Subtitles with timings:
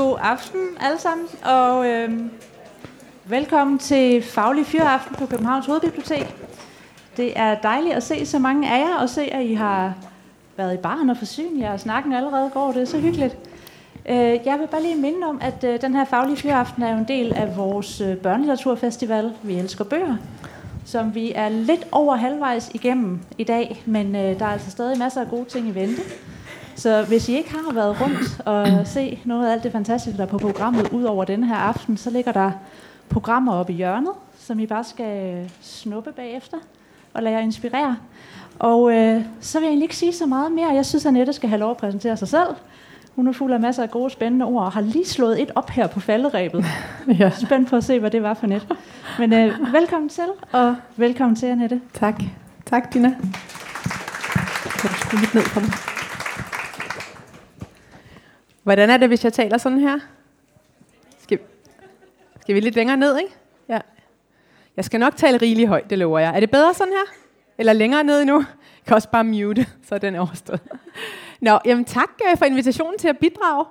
[0.00, 2.10] God aften alle sammen, og øh,
[3.24, 6.36] velkommen til Faglig Fyraften på Københavns Hovedbibliotek.
[7.16, 9.94] Det er dejligt at se så mange af jer, og se, at I har
[10.56, 12.72] været i baren og forsynet jer, og snakken allerede går.
[12.72, 13.36] Det er så hyggeligt.
[14.08, 16.98] Øh, jeg vil bare lige minde om, at øh, den her Faglige Fyraften er jo
[16.98, 20.16] en del af vores øh, børnelitteraturfestival, Vi Elsker Bøger,
[20.84, 24.98] som vi er lidt over halvvejs igennem i dag, men øh, der er altså stadig
[24.98, 26.02] masser af gode ting i vente.
[26.80, 30.22] Så hvis I ikke har været rundt og se noget af alt det fantastiske, der
[30.22, 32.50] er på programmet ud over denne her aften, så ligger der
[33.08, 36.56] programmer oppe i hjørnet, som I bare skal snuppe bagefter
[37.14, 37.96] og lade jer inspirere.
[38.58, 40.68] Og øh, så vil jeg egentlig ikke sige så meget mere.
[40.68, 42.48] Jeg synes, at Annette skal have lov at præsentere sig selv.
[43.16, 45.70] Hun er fuld af masser af gode, spændende ord, og har lige slået et op
[45.70, 46.64] her på falderæbet.
[47.18, 47.30] ja.
[47.30, 48.66] Spændt på at se, hvad det var for net.
[49.18, 51.80] Men øh, velkommen til, og velkommen til, Annette.
[51.94, 52.22] Tak.
[52.66, 53.08] Tak, Dina.
[54.78, 55.99] Kan du skrue lidt ned for mig?
[58.62, 59.98] Hvordan er det, hvis jeg taler sådan her?
[61.18, 61.38] Skal,
[62.40, 63.34] skal vi lidt længere ned, ikke?
[63.68, 63.78] Ja.
[64.76, 66.36] Jeg skal nok tale rigeligt højt, det lover jeg.
[66.36, 67.14] Er det bedre sådan her?
[67.58, 68.38] Eller længere ned endnu?
[68.38, 70.60] Jeg kan også bare mute, så er den overstået.
[71.40, 73.64] Nå, jamen tak øh, for invitationen til at bidrage.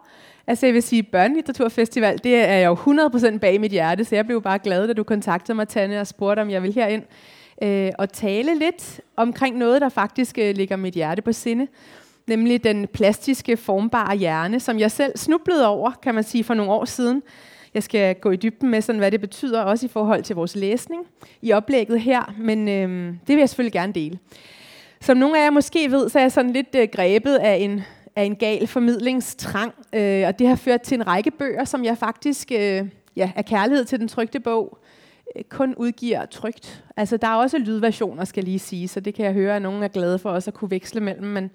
[0.48, 4.26] Altså jeg vil sige, Børnelitteraturfestival, det er jeg jo 100% bag mit hjerte, så jeg
[4.26, 7.04] blev bare glad, da du kontaktede mig, Tanne, og spurgte, om jeg vil herind
[7.64, 11.68] øh, og tale lidt omkring noget, der faktisk øh, ligger mit hjerte på sinde
[12.30, 16.72] nemlig den plastiske, formbare hjerne, som jeg selv snublede over, kan man sige, for nogle
[16.72, 17.24] år siden.
[17.74, 20.56] Jeg skal gå i dybden med, sådan, hvad det betyder, også i forhold til vores
[20.56, 21.06] læsning
[21.42, 24.20] i oplægget her, men øh, det vil jeg selvfølgelig gerne dele.
[25.02, 27.82] Som nogle af jer måske ved, så er jeg sådan lidt øh, grebet af en,
[28.16, 31.98] af en gal formidlingstrang, øh, og det har ført til en række bøger, som jeg
[31.98, 32.86] faktisk øh,
[33.16, 34.78] ja, er kærlighed til den trygte bog,
[35.36, 36.84] øh, kun udgiver trygt.
[36.98, 39.62] Altså, der er også lydversioner, skal jeg lige sige, så det kan jeg høre, at
[39.62, 41.52] nogen er glade for også at kunne veksle mellem, men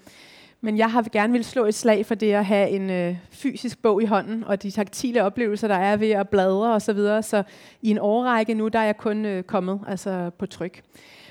[0.65, 3.83] men jeg har gerne vil slå et slag for det at have en øh, fysisk
[3.83, 7.23] bog i hånden, og de taktile oplevelser, der er ved at bladre og så videre.
[7.23, 7.43] Så
[7.83, 10.83] i en årrække nu, der er jeg kun øh, kommet altså på tryk.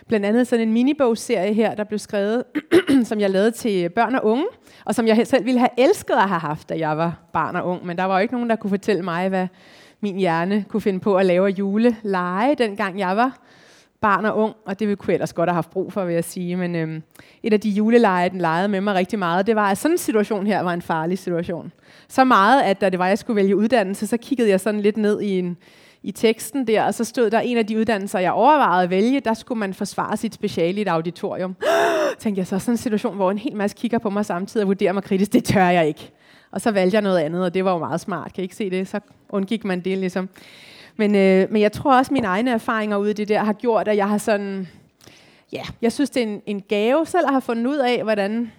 [0.07, 2.43] Blandt andet sådan en minibogserie her, der blev skrevet,
[3.09, 4.45] som jeg lavede til børn og unge,
[4.85, 7.65] og som jeg selv ville have elsket at have haft, da jeg var barn og
[7.67, 7.85] ung.
[7.85, 9.47] Men der var jo ikke nogen, der kunne fortælle mig, hvad
[10.01, 13.39] min hjerne kunne finde på at lave juleleje, dengang jeg var
[14.03, 16.55] barn og ung, og det kunne ellers godt have haft brug for, vil jeg sige.
[16.55, 17.03] Men øhm,
[17.43, 19.97] et af de juleleje, den legede med mig rigtig meget, det var, at sådan en
[19.97, 21.71] situation her var en farlig situation.
[22.07, 24.97] Så meget, at da det var, jeg skulle vælge uddannelse, så kiggede jeg sådan lidt
[24.97, 25.57] ned i en,
[26.03, 29.19] i teksten der, og så stod der en af de uddannelser, jeg overvejede at vælge,
[29.19, 31.55] der skulle man forsvare sit speciale i et auditorium.
[32.19, 34.67] Tænkte jeg så, sådan en situation, hvor en hel masse kigger på mig samtidig og
[34.67, 36.11] vurderer mig kritisk, det tør jeg ikke.
[36.51, 38.33] Og så valgte jeg noget andet, og det var jo meget smart.
[38.33, 38.87] Kan I ikke se det?
[38.87, 38.99] Så
[39.29, 40.29] undgik man det ligesom.
[40.95, 43.53] Men, øh, men jeg tror også, at mine egne erfaringer ude i det der har
[43.53, 44.67] gjort, at jeg har sådan...
[45.51, 48.51] Ja, jeg synes, det er en, en gave selv at have fundet ud af, hvordan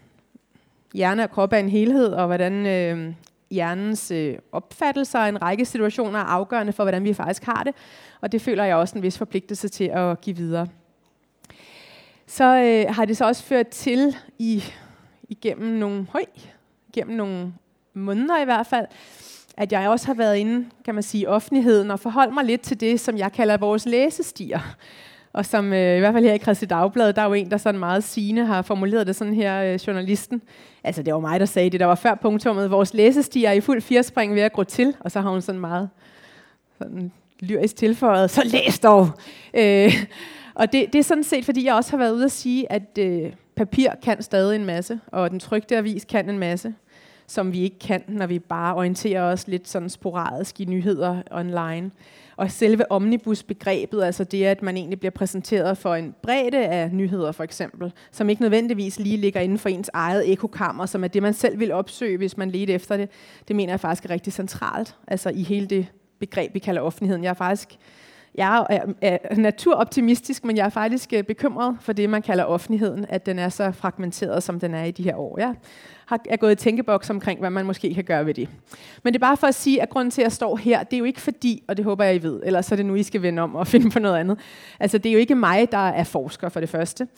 [0.95, 3.15] hjerne og krop er en helhed, og hvordan øh,
[3.51, 7.75] hjernens øh, opfattelser af en række situationer er afgørende for, hvordan vi faktisk har det.
[8.21, 10.67] Og det føler jeg også en vis forpligtelse til at give videre.
[12.27, 14.65] Så øh, har det så også ført til i
[15.29, 16.25] igennem nogle høj,
[16.89, 17.53] igennem nogle
[17.95, 18.87] måneder i hvert fald,
[19.57, 22.61] at jeg også har været inde, kan man sige, i offentligheden og forholdt mig lidt
[22.61, 24.61] til det, som jeg kalder vores læsestier.
[25.33, 27.57] Og som øh, i hvert fald her i Christi Dagblad, der er jo en, der
[27.57, 30.43] sådan meget sigende har formuleret det sådan her, øh, journalisten.
[30.85, 32.71] Altså det var mig, der sagde det, der var før punktummet.
[32.71, 34.97] Vores læsestier er i fuld firespring ved at gå til.
[35.01, 35.89] Og så har hun sådan meget
[36.79, 39.09] sådan lyrisk tilføjet, så læs dog!
[39.55, 39.93] Øh,
[40.55, 42.99] og det, det er sådan set, fordi jeg også har været ude at sige, at
[42.99, 46.75] øh, papir kan stadig en masse, og den trygte avis kan en masse
[47.27, 51.91] som vi ikke kan, når vi bare orienterer os lidt sådan sporadisk i nyheder online.
[52.37, 57.33] Og selve omnibusbegrebet, altså det, at man egentlig bliver præsenteret for en bredde af nyheder
[57.33, 61.23] for eksempel, som ikke nødvendigvis lige ligger inden for ens eget ekokammer, som er det,
[61.23, 63.09] man selv vil opsøge, hvis man leder efter det,
[63.49, 65.87] det mener jeg faktisk er rigtig centralt, altså i hele det
[66.19, 67.25] begreb, vi kalder offentligheden.
[67.25, 67.79] Jeg er faktisk
[68.35, 73.07] jeg er, er naturoptimistisk, men jeg er faktisk øh, bekymret for det, man kalder offentligheden,
[73.09, 75.39] at den er så fragmenteret, som den er i de her år.
[75.39, 75.55] Jeg
[76.07, 78.49] har, er gået i tænkeboks omkring, hvad man måske kan gøre ved det.
[79.03, 80.97] Men det er bare for at sige, at grunden til, at jeg står her, det
[80.97, 83.03] er jo ikke fordi, og det håber jeg, I ved, ellers er det nu, I
[83.03, 84.39] skal vende om og finde på noget andet.
[84.81, 87.09] Altså, det er jo ikke mig, der er forsker for det første.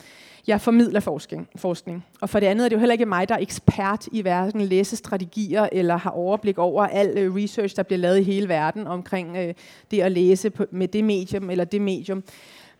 [0.46, 2.04] Jeg formidler forskning, forskning.
[2.20, 4.60] Og for det andet er det jo heller ikke mig, der er ekspert i hverken
[4.60, 9.37] læsestrategier eller har overblik over al øh, research, der bliver lavet i hele verden omkring
[9.37, 9.54] øh,
[9.90, 12.25] det at læse på, med det medium eller det medium.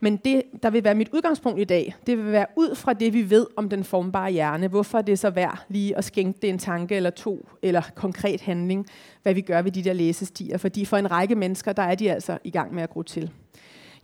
[0.01, 3.13] Men det, der vil være mit udgangspunkt i dag, det vil være ud fra det,
[3.13, 4.69] vi ved om den formbare hjerne.
[4.69, 8.41] Hvorfor er det så værd lige at skænke det en tanke eller to, eller konkret
[8.41, 8.87] handling,
[9.23, 10.59] hvad vi gør ved de der læsestier.
[10.59, 13.31] Fordi for en række mennesker, der er de altså i gang med at gro til.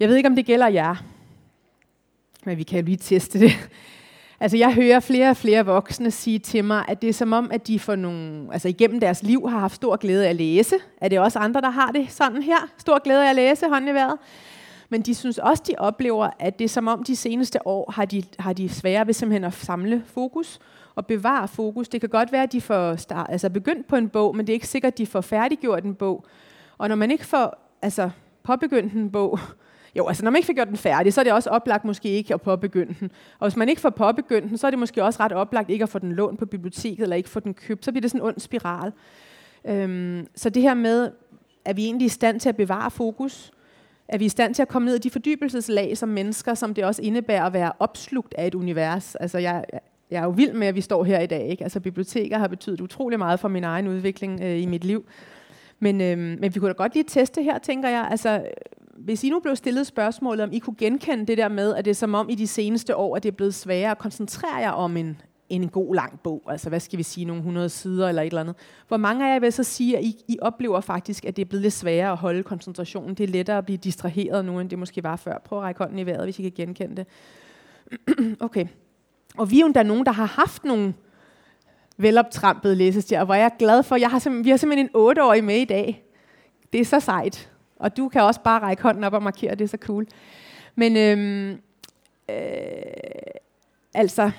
[0.01, 0.97] Jeg ved ikke, om det gælder jer,
[2.45, 3.53] men vi kan jo lige teste det.
[4.41, 7.51] Altså jeg hører flere og flere voksne sige til mig, at det er som om,
[7.53, 10.77] at de for nogle, altså igennem deres liv har haft stor glæde af at læse.
[11.01, 12.69] Er det også andre, der har det sådan her?
[12.79, 14.19] Stor glæde af at læse, hånden i vejret.
[14.89, 18.05] Men de synes også, de oplever, at det er som om de seneste år har
[18.05, 20.59] de, har de svære ved simpelthen at samle fokus
[20.95, 21.89] og bevare fokus.
[21.89, 24.53] Det kan godt være, at de får start, altså begyndt på en bog, men det
[24.53, 26.25] er ikke sikkert, at de får færdiggjort en bog.
[26.79, 28.11] Og når man ikke får altså,
[28.43, 29.39] påbegyndt en bog,
[29.99, 32.09] jo, altså når man ikke får gjort den færdig, så er det også oplagt måske
[32.09, 33.11] ikke at påbegynde den.
[33.39, 35.83] Og hvis man ikke får påbegyndt den, så er det måske også ret oplagt ikke
[35.83, 37.85] at få den lånt på biblioteket, eller ikke få den købt.
[37.85, 38.93] Så bliver det sådan en ond spiral.
[39.65, 41.11] Øhm, så det her med,
[41.65, 43.53] er vi egentlig i stand til at bevare fokus,
[44.09, 46.85] Er vi i stand til at komme ned i de fordybelseslag som mennesker, som det
[46.85, 49.15] også indebærer at være opslugt af et univers.
[49.15, 49.65] Altså jeg,
[50.11, 51.49] jeg er jo vild med, at vi står her i dag.
[51.49, 51.65] Ikke?
[51.65, 55.05] Altså biblioteker har betydet utrolig meget for min egen udvikling øh, i mit liv.
[55.83, 58.09] Men, øhm, men vi kunne da godt lige teste her, tænker jeg.
[58.11, 58.45] Altså,
[58.97, 61.91] hvis I nu blev stillet spørgsmålet, om I kunne genkende det der med, at det
[61.91, 64.71] er som om i de seneste år, at det er blevet sværere at koncentrere jer
[64.71, 68.23] om en, en god lang bog, altså hvad skal vi sige, nogle 100 sider eller
[68.23, 68.55] et eller andet.
[68.89, 71.47] Hvor mange af jer vil så sige, at I, I oplever faktisk, at det er
[71.47, 73.15] blevet lidt sværere at holde koncentrationen.
[73.15, 75.39] Det er lettere at blive distraheret nu, end det måske var før.
[75.45, 77.07] Prøv at række hånden i vejret, hvis I kan genkende det.
[78.47, 78.67] okay.
[79.39, 80.95] Og vi er jo der nogen, der har haft nogle
[81.97, 85.57] veloptrampede læsestier, hvor jeg er glad for, jeg har vi har simpelthen en 8-årig med
[85.57, 86.05] i dag.
[86.73, 87.51] Det er så sejt.
[87.77, 90.07] Og du kan også bare række hånden op og markere, det er så cool.
[90.75, 91.51] Men øhm,
[92.31, 92.37] øh,
[93.95, 94.31] altså,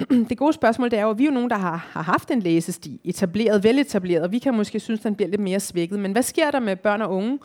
[0.28, 2.30] det gode spørgsmål det er jo, at vi er jo nogen, der har, har haft
[2.30, 5.98] en læsesti, etableret, veletableret, og vi kan måske synes, den bliver lidt mere svækket.
[5.98, 7.38] Men hvad sker der med børn og unge,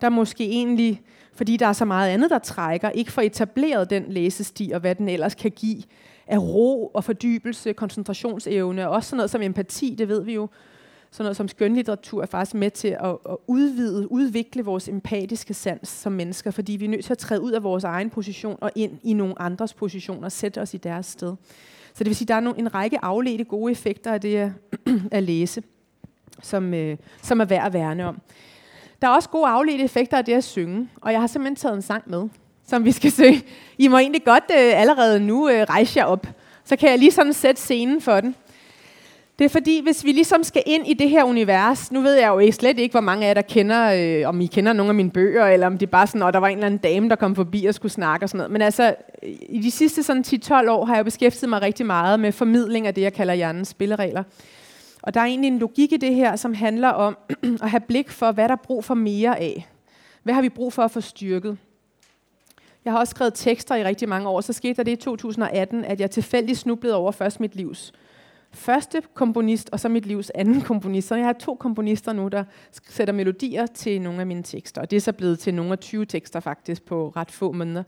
[0.00, 1.02] der måske egentlig,
[1.34, 4.94] fordi der er så meget andet, der trækker, ikke får etableret den læsesti, og hvad
[4.94, 5.82] den ellers kan give
[6.28, 10.48] af ro og fordybelse, koncentrationsevne, og også sådan noget som empati, det ved vi jo.
[11.10, 15.88] Sådan noget som skønlitteratur er faktisk med til at, at udvide, udvikle vores empatiske sans
[15.88, 18.70] som mennesker, fordi vi er nødt til at træde ud af vores egen position og
[18.74, 21.34] ind i nogle andres positioner og sætte os i deres sted.
[21.94, 24.50] Så det vil sige, at der er en række afledte gode effekter af det at,
[25.10, 25.62] at læse,
[26.42, 28.20] som, øh, som er værd at værne om.
[29.02, 31.76] Der er også gode afledte effekter af det at synge, og jeg har simpelthen taget
[31.76, 32.28] en sang med
[32.68, 33.42] som vi skal synge.
[33.78, 36.26] I må egentlig godt øh, allerede nu øh, rejse jer op.
[36.64, 38.34] Så kan jeg lige sådan sætte scenen for den.
[39.38, 42.28] Det er fordi, hvis vi ligesom skal ind i det her univers, nu ved jeg
[42.28, 44.94] jo slet ikke, hvor mange af jer, der kender, øh, om I kender nogle af
[44.94, 47.08] mine bøger, eller om det er bare sådan, at der var en eller anden dame,
[47.08, 48.50] der kom forbi og skulle snakke og sådan noget.
[48.50, 52.20] Men altså, øh, i de sidste sådan 10-12 år har jeg beskæftiget mig rigtig meget
[52.20, 54.22] med formidling af det, jeg kalder hjernens spilleregler.
[55.02, 57.16] Og der er egentlig en logik i det her, som handler om
[57.62, 59.68] at have blik for, hvad der er brug for mere af.
[60.22, 61.58] Hvad har vi brug for at få styrket?
[62.88, 64.40] Jeg har også skrevet tekster i rigtig mange år.
[64.40, 67.92] Så skete der det i 2018, at jeg tilfældigt snublede over først mit livs
[68.52, 71.08] første komponist, og så mit livs anden komponist.
[71.08, 72.44] Så jeg har to komponister nu, der
[72.88, 74.80] sætter melodier til nogle af mine tekster.
[74.80, 77.82] Og det er så blevet til nogle af 20 tekster faktisk på ret få måneder.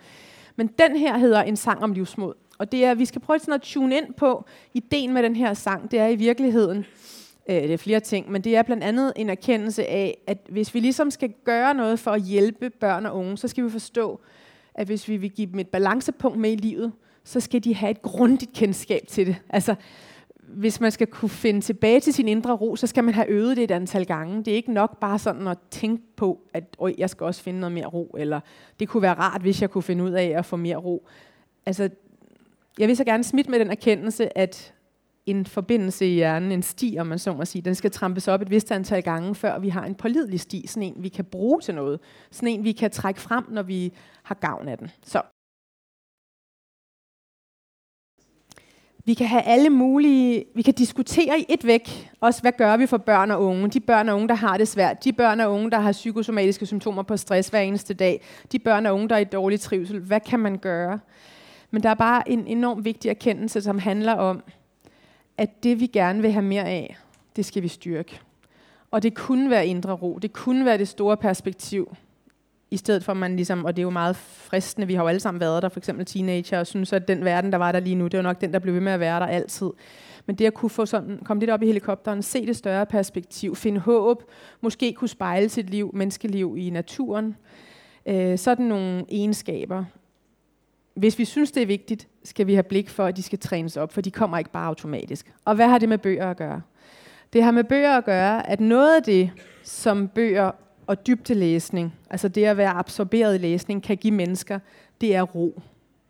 [0.57, 2.35] Men den her hedder En sang om livsmod.
[2.59, 4.45] Og det er, vi skal prøve sådan at tune ind på
[4.75, 5.91] ideen med den her sang.
[5.91, 6.87] Det er i virkeligheden,
[7.49, 10.75] øh, det er flere ting, men det er blandt andet en erkendelse af, at hvis
[10.75, 14.21] vi ligesom skal gøre noget for at hjælpe børn og unge, så skal vi forstå,
[14.81, 16.93] at hvis vi vil give dem et balancepunkt med i livet,
[17.25, 19.37] så skal de have et grundigt kendskab til det.
[19.49, 19.75] Altså,
[20.43, 23.57] hvis man skal kunne finde tilbage til sin indre ro, så skal man have øvet
[23.57, 24.45] det et antal gange.
[24.45, 26.65] Det er ikke nok bare sådan at tænke på, at
[26.99, 28.41] jeg skal også finde noget mere ro, eller
[28.81, 31.07] det kunne være rart, hvis jeg kunne finde ud af at få mere ro.
[31.67, 31.89] Altså,
[32.79, 34.75] jeg vil så gerne smitte med den erkendelse, at
[35.27, 38.43] en forbindelse i hjernen, en sti, om man så må sige, den skal trampes op
[38.43, 41.61] et vist antal gange, før vi har en pålidelig sti, sådan en, vi kan bruge
[41.61, 42.01] til noget.
[42.31, 44.91] Sådan en, vi kan trække frem, når vi har gavn af den.
[45.03, 45.23] Så.
[49.05, 52.87] Vi kan have alle mulige, vi kan diskutere i et væk, også hvad gør vi
[52.87, 53.69] for børn og unge.
[53.69, 55.05] De børn og unge, der har det svært.
[55.05, 58.23] De børn og unge, der har psykosomatiske symptomer på stress hver eneste dag.
[58.53, 60.01] De børn og unge, der er i dårlig trivsel.
[60.01, 60.99] Hvad kan man gøre?
[61.71, 64.43] Men der er bare en enorm vigtig erkendelse, som handler om,
[65.41, 66.97] at det vi gerne vil have mere af,
[67.37, 68.21] det skal vi styrke.
[68.91, 71.97] Og det kunne være indre ro, det kunne være det store perspektiv,
[72.71, 75.09] i stedet for at man ligesom, og det er jo meget fristende, vi har jo
[75.09, 77.81] alle sammen været der, for eksempel teenager, og synes, at den verden, der var der
[77.81, 79.71] lige nu, det er nok den, der blev ved med at være der altid.
[80.27, 83.57] Men det at kunne få sådan, komme lidt op i helikopteren, se det større perspektiv,
[83.57, 84.23] finde håb,
[84.61, 87.37] måske kunne spejle sit liv, menneskeliv i naturen,
[88.07, 89.85] øh, sådan nogle egenskaber,
[90.95, 93.77] hvis vi synes, det er vigtigt, skal vi have blik for, at de skal trænes
[93.77, 95.33] op, for de kommer ikke bare automatisk.
[95.45, 96.63] Og hvad har det med bøger at gøre?
[97.33, 99.31] Det har med bøger at gøre, at noget af det,
[99.63, 100.51] som bøger
[100.87, 104.59] og dybdelæsning, altså det at være absorberet i læsning, kan give mennesker,
[105.01, 105.63] det er ro.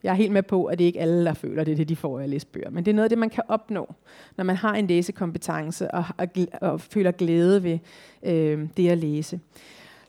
[0.02, 1.96] Jeg er helt med på, at det ikke alle, der føler, det er det, de
[1.96, 2.70] får af at læse bøger.
[2.70, 3.94] Men det er noget af det, man kan opnå,
[4.37, 6.28] når man har en læsekompetence og, og,
[6.60, 7.78] og føler glæde ved
[8.22, 9.40] øh, det at læse.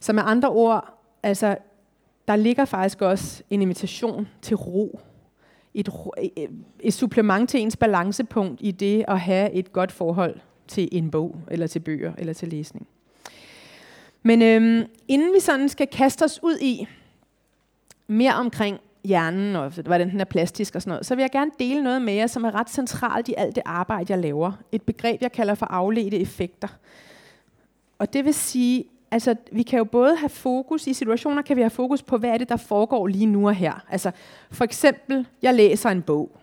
[0.00, 1.56] Så med andre ord, altså
[2.28, 5.00] der ligger faktisk også en invitation til ro
[5.74, 5.88] et,
[6.18, 6.48] øh, øh,
[6.80, 11.36] et supplement til ens balancepunkt i det at have et godt forhold til en bog,
[11.50, 12.86] eller til bøger, eller til læsning.
[14.22, 16.86] Men øhm, inden vi sådan skal kaste os ud i
[18.06, 21.50] mere omkring hjernen, og hvordan den er plastisk og sådan noget, så vil jeg gerne
[21.58, 24.52] dele noget med jer, som er ret centralt i alt det arbejde, jeg laver.
[24.72, 26.68] Et begreb, jeg kalder for afledte effekter.
[27.98, 31.62] Og det vil sige, altså, vi kan jo både have fokus, i situationer kan vi
[31.62, 33.84] have fokus på, hvad er det, der foregår lige nu og her.
[33.90, 34.10] Altså,
[34.50, 36.36] for eksempel, jeg læser en bog.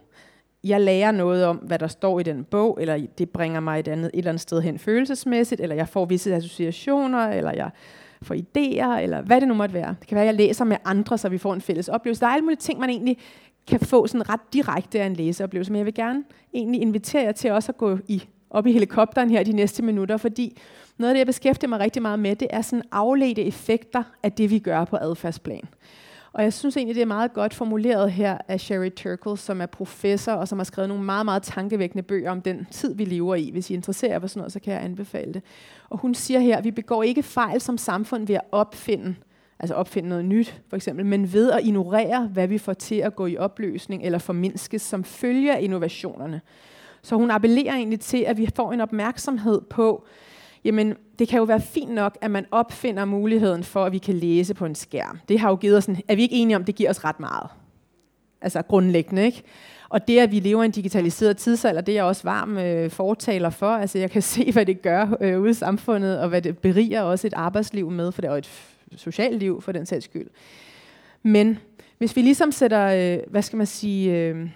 [0.63, 3.87] Jeg lærer noget om, hvad der står i den bog, eller det bringer mig et,
[3.87, 7.69] andet, et eller andet sted hen følelsesmæssigt, eller jeg får visse associationer, eller jeg
[8.21, 9.95] får idéer, eller hvad det nu måtte være.
[9.99, 12.21] Det kan være, at jeg læser med andre, så vi får en fælles oplevelse.
[12.21, 13.17] Der er alle mulige ting, man egentlig
[13.67, 16.23] kan få sådan ret direkte af en læseoplevelse, men jeg vil gerne
[16.53, 20.17] egentlig invitere jer til også at gå i, op i helikopteren her de næste minutter,
[20.17, 20.57] fordi
[20.99, 24.31] noget af det, jeg beskæftiger mig rigtig meget med, det er sådan afledte effekter af
[24.31, 25.63] det, vi gør på adfærdsplan.
[26.33, 29.65] Og jeg synes egentlig, det er meget godt formuleret her af Sherry Turkle, som er
[29.65, 33.35] professor og som har skrevet nogle meget, meget tankevækkende bøger om den tid, vi lever
[33.35, 33.49] i.
[33.51, 35.43] Hvis I interesserer jer for sådan noget, så kan jeg anbefale det.
[35.89, 39.15] Og hun siger her, at vi begår ikke fejl som samfund ved at opfinde,
[39.59, 43.15] altså opfinde noget nyt for eksempel, men ved at ignorere, hvad vi får til at
[43.15, 46.41] gå i opløsning eller formindskes som følger innovationerne.
[47.01, 50.05] Så hun appellerer egentlig til, at vi får en opmærksomhed på,
[50.63, 54.15] jamen det kan jo være fint nok, at man opfinder muligheden for, at vi kan
[54.15, 55.19] læse på en skærm.
[55.29, 57.19] Det har jo givet os en, er vi ikke enige om, det giver os ret
[57.19, 57.49] meget?
[58.41, 59.43] Altså grundlæggende, ikke?
[59.89, 62.89] Og det, at vi lever i en digitaliseret tidsalder, det er jeg også varm øh,
[62.89, 63.69] fortaler for.
[63.69, 67.01] Altså jeg kan se, hvad det gør øh, ude i samfundet, og hvad det beriger
[67.01, 68.49] også et arbejdsliv med, for det er jo et
[68.95, 70.27] socialt liv for den sags skyld.
[71.23, 71.59] Men
[71.97, 74.49] hvis vi ligesom sætter, øh, hvad skal man sige, øh,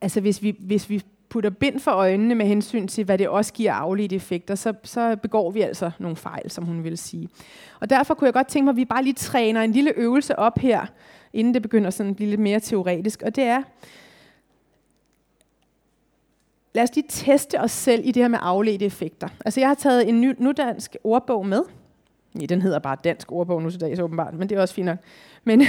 [0.00, 3.52] altså hvis vi, hvis vi putter bind for øjnene med hensyn til, hvad det også
[3.52, 7.28] giver afledte effekter, så, så begår vi altså nogle fejl, som hun vil sige.
[7.80, 10.38] Og derfor kunne jeg godt tænke mig, at vi bare lige træner en lille øvelse
[10.38, 10.86] op her,
[11.32, 13.22] inden det begynder sådan at blive lidt mere teoretisk.
[13.22, 13.62] Og det er,
[16.74, 19.28] lad os lige teste os selv i det her med afledte effekter.
[19.44, 21.62] Altså jeg har taget en ny, dansk ordbog med.
[22.40, 24.86] Ja, den hedder bare dansk ordbog nu til dags åbenbart, men det er også fint
[24.86, 24.98] nok.
[25.44, 25.62] Men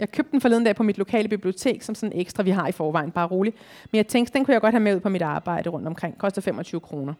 [0.00, 2.72] jeg købte den forleden dag på mit lokale bibliotek, som sådan ekstra, vi har i
[2.72, 3.56] forvejen, bare roligt.
[3.90, 6.18] Men jeg tænkte, den kunne jeg godt have med ud på mit arbejde rundt omkring.
[6.18, 7.14] Koster 25 kroner.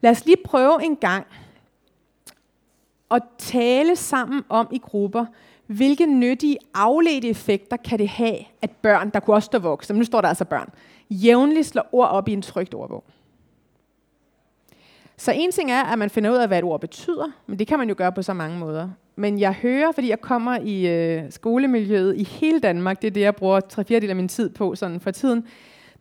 [0.00, 1.26] Lad os lige prøve en gang
[3.10, 5.26] at tale sammen om i grupper,
[5.66, 9.98] hvilke nyttige afledte effekter kan det have, at børn, der kunne også stå voksne, men
[9.98, 10.68] nu står der altså børn,
[11.10, 13.04] jævnligt slår ord op i en trygt ordbog.
[15.16, 17.66] Så en ting er, at man finder ud af, hvad et ord betyder, men det
[17.66, 18.88] kan man jo gøre på så mange måder.
[19.16, 23.20] Men jeg hører, fordi jeg kommer i øh, skolemiljøet i hele Danmark, det er det,
[23.20, 25.46] jeg bruger tre fjerdedel af min tid på sådan for tiden,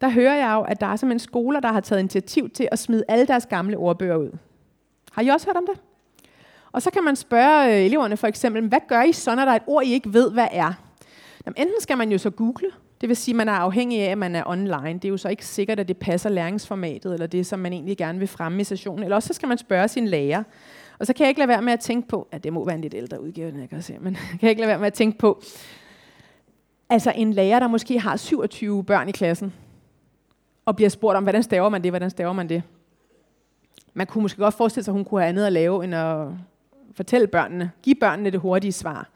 [0.01, 2.79] der hører jeg jo, at der er simpelthen skoler, der har taget initiativ til at
[2.79, 4.29] smide alle deres gamle ordbøger ud.
[5.11, 5.81] Har I også hørt om det?
[6.71, 9.51] Og så kan man spørge øh, eleverne for eksempel, hvad gør I så, når der
[9.51, 10.73] er et ord, I ikke ved, hvad er?
[11.45, 12.67] Jamen, enten skal man jo så google,
[13.01, 14.93] det vil sige, at man er afhængig af, at man er online.
[14.93, 17.97] Det er jo så ikke sikkert, at det passer læringsformatet, eller det, som man egentlig
[17.97, 19.03] gerne vil fremme i sessionen.
[19.03, 20.43] Eller også så skal man spørge sin lærer.
[20.99, 22.75] Og så kan jeg ikke lade være med at tænke på, at det må være
[22.75, 24.93] en lidt ældre udgave, jeg kan se, men kan jeg ikke lade være med at
[24.93, 25.41] tænke på,
[26.89, 29.53] altså en lærer, der måske har 27 børn i klassen,
[30.65, 32.63] og bliver spurgt om, hvordan staver man det, hvordan staver man det.
[33.93, 36.27] Man kunne måske godt forestille sig, at hun kunne have andet at lave, end at
[36.93, 39.09] fortælle børnene, give børnene det hurtige svar.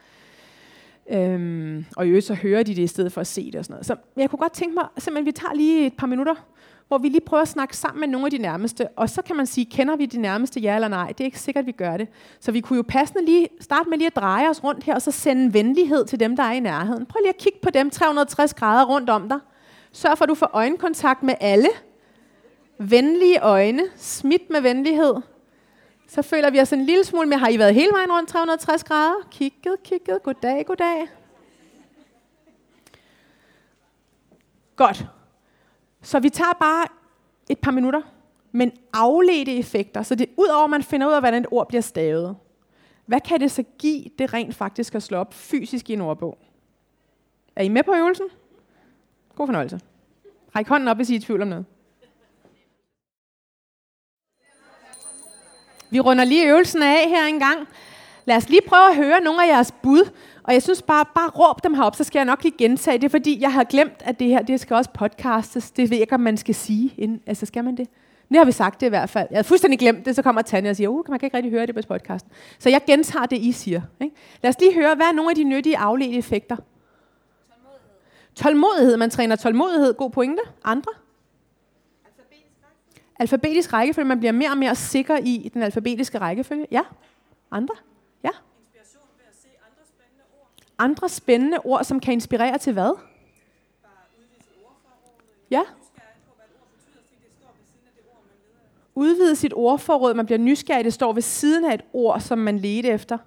[1.09, 3.65] Øhm, og i øvrigt så hører de det i stedet for at se det og
[3.65, 3.85] sådan noget.
[3.85, 6.35] Så jeg kunne godt tænke mig, simpelthen vi tager lige et par minutter,
[6.89, 8.87] hvor vi lige prøver at snakke sammen med nogle af de nærmeste.
[8.87, 11.07] Og så kan man sige, kender vi de nærmeste, ja eller nej?
[11.07, 12.07] Det er ikke sikkert, vi gør det.
[12.39, 15.01] Så vi kunne jo passende lige starte med lige at dreje os rundt her, og
[15.01, 17.05] så sende venlighed til dem, der er i nærheden.
[17.05, 19.39] Prøv lige at kigge på dem 360 grader rundt om dig.
[19.91, 21.69] Sørg for, at du får øjenkontakt med alle.
[22.79, 23.83] Venlige øjne.
[23.95, 25.15] Smidt med venlighed.
[26.07, 28.83] Så føler vi os en lille smule med, har I været hele vejen rundt 360
[28.83, 29.27] grader?
[29.31, 31.07] Kigget, kigget, goddag, goddag.
[34.75, 35.05] Godt.
[36.01, 36.87] Så vi tager bare
[37.49, 38.01] et par minutter,
[38.51, 40.03] men afledte effekter.
[40.03, 42.35] Så det udover at man finder ud af, hvordan et ord bliver stavet,
[43.05, 46.37] hvad kan det så give, det rent faktisk at slå op fysisk i en ordbog?
[47.55, 48.25] Er I med på øvelsen?
[49.35, 49.79] God fornøjelse.
[50.55, 51.65] Ræk hånden op, hvis I er i tvivl om noget.
[55.89, 57.67] Vi runder lige øvelsen af her en gang.
[58.25, 60.09] Lad os lige prøve at høre nogle af jeres bud.
[60.43, 63.11] Og jeg synes bare, bare råb dem herop, så skal jeg nok lige gentage det,
[63.11, 65.71] fordi jeg har glemt, at det her, det skal også podcastes.
[65.71, 66.93] Det ved jeg ikke, om man skal sige.
[66.97, 67.87] Inden, altså, skal man det?
[68.29, 69.27] Nu har vi sagt det i hvert fald.
[69.31, 71.51] Jeg havde fuldstændig glemt det, så kommer Tanja og siger, uh, man kan ikke rigtig
[71.51, 72.31] høre det på podcasten.
[72.59, 73.81] Så jeg gentager det, I siger.
[74.01, 74.15] Ikke?
[74.43, 76.55] Lad os lige høre, hvad er nogle af de nyttige afledte effekter?
[77.49, 77.89] Tålmodighed.
[78.35, 78.97] Tålmodighed.
[78.97, 79.93] Man træner tålmodighed.
[79.93, 80.41] God pointe.
[80.63, 80.91] Andre?
[83.19, 84.07] Alfabetisk rækkefølge.
[84.07, 86.67] Man bliver mere og mere sikker i den alfabetiske rækkefølge.
[86.71, 86.81] Ja.
[87.51, 87.75] Andre?
[88.23, 88.29] Ja.
[88.29, 89.49] Inspiration ved at se
[90.79, 91.83] andre spændende ord.
[91.83, 92.95] Som kan inspirere til hvad?
[93.83, 93.91] Bare
[95.51, 95.61] Ja.
[98.95, 100.13] Udvide sit ordforråd.
[100.13, 100.85] Man bliver nysgerrig.
[100.85, 103.17] Det står ved siden af et ord, som man ledte efter.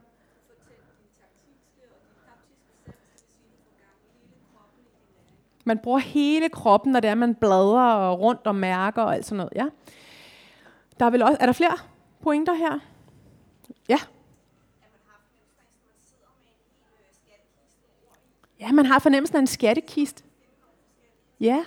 [5.65, 9.25] Man bruger hele kroppen, når det er, man bladrer og rundt og mærker og alt
[9.25, 9.53] sådan noget.
[9.57, 9.67] Ja.
[11.01, 11.79] Der er, vel også, er der flere
[12.21, 12.79] pointer her?
[13.89, 13.99] Ja.
[18.63, 20.25] Ja, man har fornemmelsen af en skattekist.
[21.41, 21.65] Ja.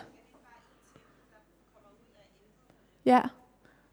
[3.05, 3.21] Ja.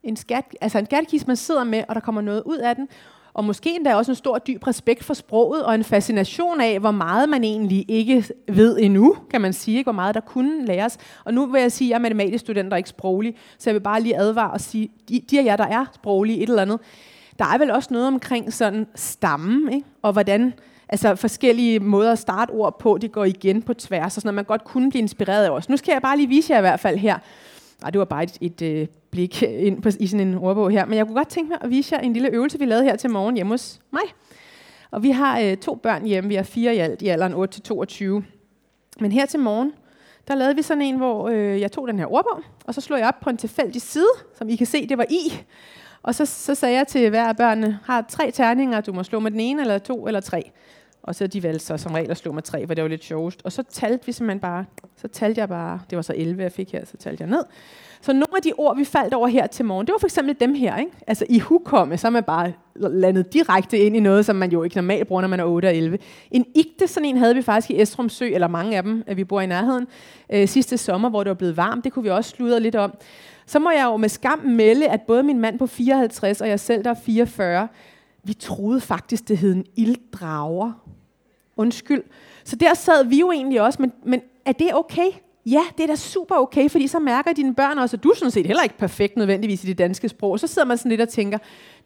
[0.03, 2.89] En, skat, altså en skattekist, man sidder med, og der kommer noget ud af den.
[3.35, 6.91] Og måske endda også en stor dyb respekt for sproget, og en fascination af, hvor
[6.91, 10.99] meget man egentlig ikke ved endnu, kan man sige, hvor meget der kunne læres.
[11.25, 13.75] Og nu vil jeg sige, at jeg er matematisk student og ikke sproglig, så jeg
[13.75, 16.63] vil bare lige advare og sige, de, de af jer, der er sproglige et eller
[16.63, 16.81] andet,
[17.39, 19.87] der er vel også noget omkring sådan stammen, ikke?
[20.03, 20.53] og hvordan
[20.93, 24.35] altså forskellige måder at starte ord på, det går igen på tværs, og sådan noget,
[24.35, 25.69] man godt kunne blive inspireret af os.
[25.69, 27.19] Nu skal jeg bare lige vise jer i hvert fald her.
[27.81, 30.87] Nej, det var bare et, et øh, blik ind på, i sådan en ordbog her.
[30.87, 32.97] Men jeg kunne godt tænke mig at vise jer en lille øvelse, vi lavede her
[32.97, 34.03] til morgen hjemme hos mig.
[34.91, 36.29] Og vi har øh, to børn hjemme.
[36.29, 38.05] Vi har fire i alt i alderen 8-22.
[39.01, 39.73] Men her til morgen,
[40.29, 42.99] der lavede vi sådan en, hvor øh, jeg tog den her ordbog, og så slog
[42.99, 45.45] jeg op på en tilfældig side, som I kan se, det var i.
[46.03, 49.21] Og så, så sagde jeg til hver af børnene, har tre terninger, du må slå
[49.21, 50.51] med den ene, eller to, eller tre.
[51.03, 53.05] Og så de valgte så som regel at slå med tre, for det var lidt
[53.05, 53.41] sjovest.
[53.45, 54.65] Og så talte vi simpelthen bare,
[54.97, 57.45] så talte jeg bare, det var så 11, jeg fik her, så talte jeg ned.
[58.01, 60.37] Så nogle af de ord, vi faldt over her til morgen, det var for eksempel
[60.41, 60.77] dem her.
[60.77, 60.93] Ikke?
[61.07, 64.63] Altså i hukomme, så er man bare landet direkte ind i noget, som man jo
[64.63, 65.99] ikke normalt bruger, når man er 8 og 11.
[66.31, 69.17] En igte, sådan en havde vi faktisk i Estrum Sø, eller mange af dem, at
[69.17, 69.87] vi bor i nærheden,
[70.33, 71.85] øh, sidste sommer, hvor det var blevet varmt.
[71.85, 72.95] Det kunne vi også sludre lidt om.
[73.47, 76.61] Så må jeg jo med skam melde, at både min mand på 54 og jeg
[76.61, 77.69] selv, der er 44,
[78.25, 80.73] vi troede faktisk, det hed en ilddrager.
[81.57, 82.03] Undskyld.
[82.45, 85.11] Så der sad vi jo egentlig også, men, men er det okay?
[85.47, 88.15] Ja, det er da super okay, fordi så mærker dine børn også, at du er
[88.15, 90.41] sådan set heller ikke perfekt nødvendigvis i det danske sprog.
[90.41, 91.39] Så sidder man sådan lidt og tænker,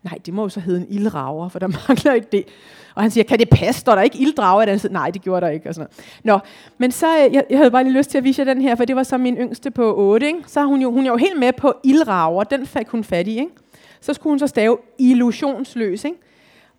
[0.03, 2.45] nej, det må jo så hedde en ildrager, for der mangler ikke det.
[2.95, 3.81] Og han siger, kan det passe?
[3.81, 4.73] Står der ikke ilddrager?
[4.73, 5.69] Og siger, nej, det gjorde der ikke.
[5.69, 5.89] Og sådan
[6.25, 6.41] noget.
[6.43, 6.49] Nå,
[6.79, 8.75] men så, øh, jeg, jeg havde bare lige lyst til at vise jer den her,
[8.75, 10.27] for det var så min yngste på 8.
[10.27, 10.39] Ikke?
[10.47, 12.45] Så hun jo, hun er jo helt med på ildrager.
[12.45, 13.39] Den fik hun fat i.
[13.39, 13.51] Ikke?
[14.01, 16.05] Så skulle hun så stave illusionsløs.
[16.05, 16.17] Ikke?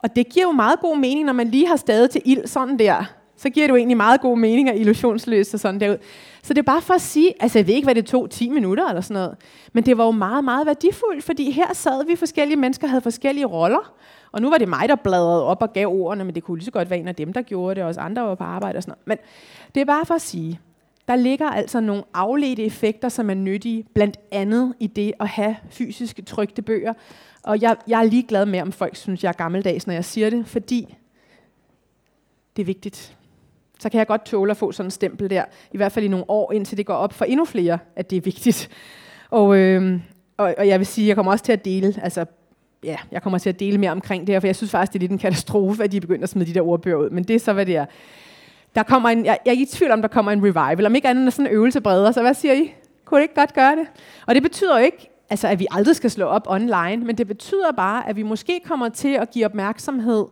[0.04, 2.80] Og det giver jo meget god mening, når man lige har stadig til ild sådan
[2.80, 3.04] der.
[3.38, 5.98] Så giver det jo egentlig meget god mening at illusionsløse og sådan derud.
[6.44, 8.50] Så det er bare for at sige, altså jeg ved ikke, hvad det tog, 10
[8.50, 9.38] minutter eller sådan noget.
[9.74, 13.46] Men det var jo meget, meget værdifuldt, fordi her sad vi forskellige mennesker, havde forskellige
[13.46, 13.94] roller.
[14.32, 16.66] Og nu var det mig, der bladrede op og gav ordene, men det kunne lige
[16.66, 18.78] så godt være en af dem, der gjorde det, og også andre var på arbejde
[18.78, 19.08] og sådan noget.
[19.08, 19.18] Men
[19.76, 20.60] det er bare for at sige,
[21.08, 25.56] der ligger altså nogle afledte effekter, som er nyttige, blandt andet i det at have
[25.70, 26.94] fysiske trygte bøger.
[27.48, 30.30] Og jeg, jeg er ligeglad med, om folk synes, jeg er gammeldags, når jeg siger
[30.30, 30.96] det, fordi
[32.56, 33.18] det er vigtigt
[33.80, 36.08] så kan jeg godt tåle at få sådan en stempel der, i hvert fald i
[36.08, 38.70] nogle år, indtil det går op for endnu flere, at det er vigtigt.
[39.30, 40.00] Og, øh,
[40.38, 42.26] og, og jeg vil sige, jeg kommer også til at dele, altså
[42.84, 45.00] ja, jeg kommer til at dele mere omkring det her, for jeg synes faktisk, det
[45.00, 47.10] er lidt en katastrofe, at de begynder at smide de der ordbøger ud.
[47.10, 47.86] Men det er så, hvad det er.
[48.76, 50.86] Der kommer en, jeg, jeg er ikke i tvivl om, der kommer en revival.
[50.86, 52.14] Om ikke andet end sådan en øvelse bredere.
[52.14, 52.74] Så hvad siger I?
[53.06, 53.88] Kunne det ikke godt gøre det?
[54.26, 57.28] Og det betyder jo ikke, altså, at vi aldrig skal slå op online, men det
[57.28, 60.26] betyder bare, at vi måske kommer til at give opmærksomhed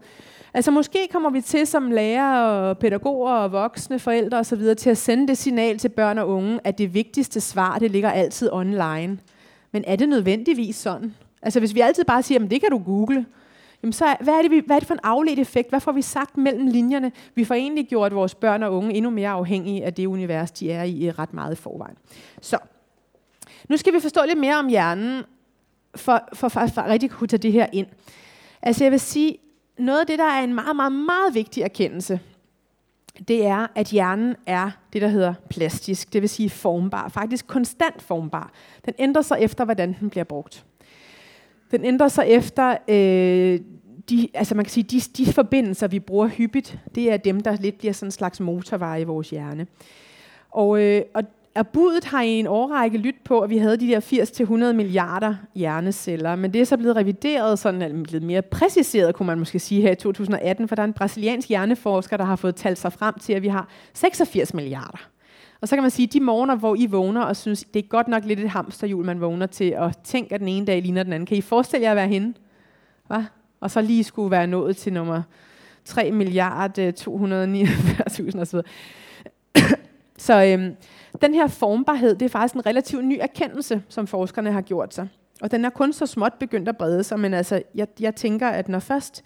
[0.56, 4.76] Altså måske kommer vi til som lærere og pædagoger og voksne forældre osv.
[4.76, 8.12] til at sende det signal til børn og unge, at det vigtigste svar, det ligger
[8.12, 9.20] altid online.
[9.72, 11.14] Men er det nødvendigvis sådan?
[11.42, 13.26] Altså hvis vi altid bare siger, at det kan du google,
[13.84, 15.70] jamen så hvad er, det, hvad er det for en afledt effekt?
[15.70, 17.12] Hvad får vi sagt mellem linjerne?
[17.36, 20.72] Vi får egentlig gjort vores børn og unge endnu mere afhængige af det univers, de
[20.72, 21.96] er i øh, ret meget i forvejen.
[22.42, 22.58] Så,
[23.70, 25.24] nu skal vi forstå lidt mere om hjernen,
[25.96, 27.88] for, for, for, for at rigtig kunne tage det her ind.
[28.62, 29.38] Altså jeg vil sige,
[29.78, 32.20] noget af det, der er en meget, meget, meget vigtig erkendelse,
[33.28, 38.02] det er, at hjernen er det, der hedder plastisk, det vil sige formbar, faktisk konstant
[38.02, 38.52] formbar.
[38.86, 40.66] Den ændrer sig efter, hvordan den bliver brugt.
[41.72, 43.60] Den ændrer sig efter, øh,
[44.10, 47.58] de, altså man kan sige, de, de forbindelser, vi bruger hyppigt, det er dem, der
[47.60, 49.68] lidt bliver sådan en slags motorveje i vores hjerne.
[50.52, 51.24] Og, øh, og
[51.56, 54.00] og budet har i en årrække lyttet på, at vi havde de der
[54.70, 59.28] 80-100 milliarder hjerneceller, men det er så blevet revideret, sådan, eller blevet mere præciseret, kunne
[59.28, 62.56] man måske sige her i 2018, for der er en brasiliansk hjerneforsker, der har fået
[62.56, 64.98] talt sig frem til, at vi har 86 milliarder.
[65.62, 67.88] Og så kan man sige, at de morgener, hvor I vågner og synes, det er
[67.88, 71.04] godt nok lidt et hamsterhjul, man vågner til, og tænker, at den ene dag ligner
[71.04, 71.28] den anden.
[71.28, 72.34] Kan I forestille jer at være henne?
[73.08, 73.26] Hva?
[73.60, 75.22] Og så lige skulle være nået til nummer
[75.86, 78.60] 3 milliarder 249.000 osv.
[80.18, 80.76] Så øhm,
[81.22, 85.08] den her formbarhed, det er faktisk en relativt ny erkendelse, som forskerne har gjort sig.
[85.42, 88.48] Og den er kun så småt begyndt at brede sig, men altså, jeg, jeg tænker,
[88.48, 89.24] at når først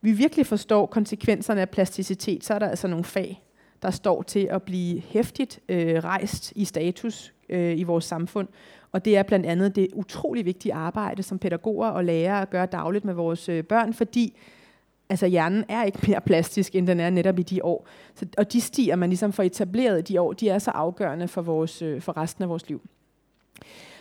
[0.00, 3.42] vi virkelig forstår konsekvenserne af plasticitet, så er der altså nogle fag,
[3.82, 8.48] der står til at blive hæftigt øh, rejst i status øh, i vores samfund.
[8.92, 13.04] Og det er blandt andet det utrolig vigtige arbejde, som pædagoger og lærere gør dagligt
[13.04, 14.38] med vores øh, børn, fordi
[15.10, 17.86] altså hjernen er ikke mere plastisk, end den er netop i de år.
[18.14, 21.28] Så, og de stiger, man ligesom får etableret i de år, de er så afgørende
[21.28, 22.80] for, vores, øh, for resten af vores liv.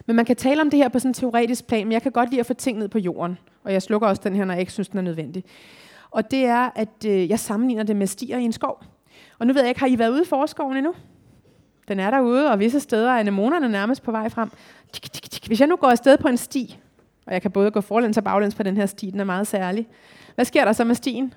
[0.06, 2.12] Men man kan tale om det her på sådan en teoretisk plan, men jeg kan
[2.12, 3.38] godt lide at få ting ned på jorden.
[3.64, 5.44] Og jeg slukker også den her, når jeg ikke synes, den er nødvendig.
[6.12, 8.84] Og det er, at øh, jeg sammenligner det med stier i en skov.
[9.40, 10.94] Og nu ved jeg ikke, har I været ude i forskoven endnu?
[11.88, 14.50] Den er derude, og visse steder er anemonerne nærmest på vej frem.
[15.48, 16.80] Hvis jeg nu går afsted på en sti,
[17.26, 19.48] og jeg kan både gå forlæns og baglæns på den her sti, den er meget
[19.48, 19.88] særlig.
[20.40, 21.34] Hvad sker der så med stien?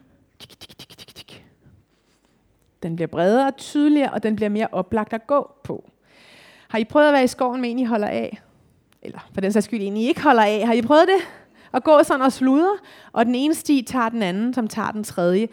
[2.82, 5.90] Den bliver bredere og tydeligere, og den bliver mere oplagt at gå på.
[6.68, 8.40] Har I prøvet at være i skoven med en, I holder af?
[9.02, 10.66] Eller for den sags skyld, en, I ikke holder af.
[10.66, 11.28] Har I prøvet det?
[11.72, 12.76] At gå sådan og sludre,
[13.12, 15.48] og den ene sti tager den anden, som tager den tredje.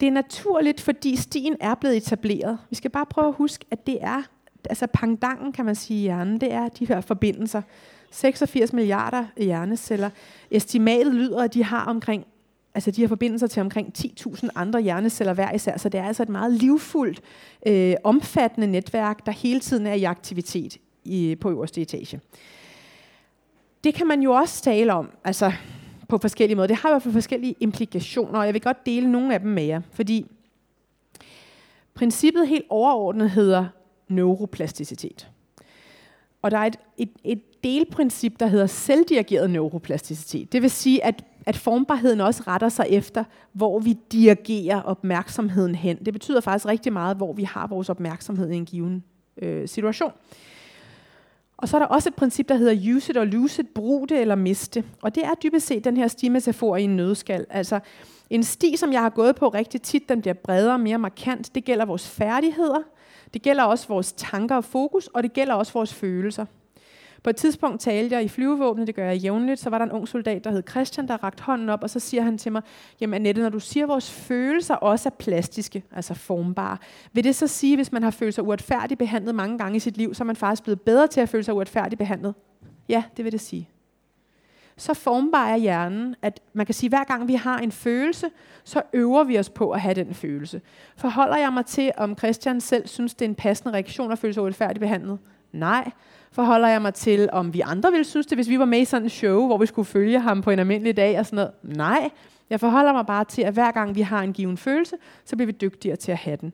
[0.00, 2.58] Det er naturligt, fordi stien er blevet etableret.
[2.70, 4.22] Vi skal bare prøve at huske, at det er,
[4.70, 7.62] altså pangdangen kan man sige i hjernen, det er de her forbindelser.
[8.10, 10.10] 86 milliarder hjerneceller.
[10.50, 12.26] Estimatet lyder, at de har omkring
[12.78, 16.22] altså de har forbindelser til omkring 10.000 andre hjerneceller hver især, så det er altså
[16.22, 17.20] et meget livfuldt,
[17.66, 22.20] øh, omfattende netværk, der hele tiden er i aktivitet i, på øverste etage.
[23.84, 25.52] Det kan man jo også tale om, altså
[26.08, 26.66] på forskellige måder.
[26.66, 29.50] Det har i hvert fald forskellige implikationer, og jeg vil godt dele nogle af dem
[29.50, 30.26] med jer, fordi
[31.94, 33.66] princippet helt overordnet hedder
[34.08, 35.28] neuroplasticitet.
[36.42, 40.52] Og der er et, et, et delprincip, der hedder selvdirigeret neuroplasticitet.
[40.52, 45.96] Det vil sige, at, at formbarheden også retter sig efter, hvor vi dirigerer opmærksomheden hen.
[46.04, 49.04] Det betyder faktisk rigtig meget, hvor vi har vores opmærksomhed i en given
[49.42, 50.12] øh, situation.
[51.56, 54.08] Og så er der også et princip, der hedder use it or lose it, brug
[54.08, 54.84] det eller miste.
[55.02, 57.46] Og det er dybest set den her stimetafor i en nødskal.
[57.50, 57.80] Altså
[58.30, 61.54] en sti, som jeg har gået på rigtig tit, den bliver bredere og mere markant.
[61.54, 62.82] Det gælder vores færdigheder,
[63.34, 66.46] det gælder også vores tanker og fokus, og det gælder også vores følelser.
[67.22, 69.92] På et tidspunkt talte jeg i flyvevåbnet, det gør jeg jævnligt, så var der en
[69.92, 72.62] ung soldat, der hed Christian, der rakte hånden op, og så siger han til mig,
[73.00, 76.76] jamen Annette, når du siger, at vores følelser også er plastiske, altså formbare,
[77.12, 79.96] vil det så sige, hvis man har følt sig uretfærdigt behandlet mange gange i sit
[79.96, 82.34] liv, så er man faktisk blevet bedre til at føle sig uretfærdigt behandlet?
[82.88, 83.68] Ja, det vil det sige.
[84.76, 88.30] Så formbar er hjernen, at man kan sige, at hver gang vi har en følelse,
[88.64, 90.60] så øver vi os på at have den følelse.
[90.96, 94.34] Forholder jeg mig til, om Christian selv synes, det er en passende reaktion at føle
[94.34, 95.18] sig uretfærdigt behandlet?
[95.52, 95.90] Nej
[96.32, 98.84] forholder jeg mig til, om vi andre ville synes det, hvis vi var med i
[98.84, 101.76] sådan en show, hvor vi skulle følge ham på en almindelig dag og sådan noget.
[101.76, 102.10] Nej,
[102.50, 105.46] jeg forholder mig bare til, at hver gang vi har en given følelse, så bliver
[105.46, 106.52] vi dygtigere til at have den.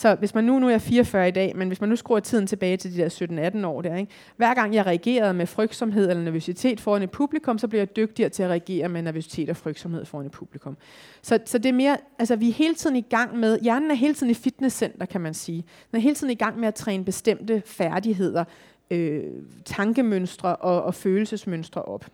[0.00, 2.20] Så hvis man nu, nu er jeg 44 i dag, men hvis man nu skruer
[2.20, 4.12] tiden tilbage til de der 17-18 år der, ikke?
[4.36, 8.30] hver gang jeg reagerede med frygtsomhed eller nervøsitet foran et publikum, så bliver jeg dygtigere
[8.30, 10.76] til at reagere med nervøsitet og frygtsomhed foran et publikum.
[11.22, 13.94] Så, så det er mere, altså vi er hele tiden i gang med, hjernen er
[13.94, 15.64] hele tiden i fitnesscenter, kan man sige.
[15.90, 18.44] Den er hele tiden i gang med at træne bestemte færdigheder,
[18.90, 19.24] øh,
[19.64, 22.06] tankemønstre og, og følelsesmønstre op.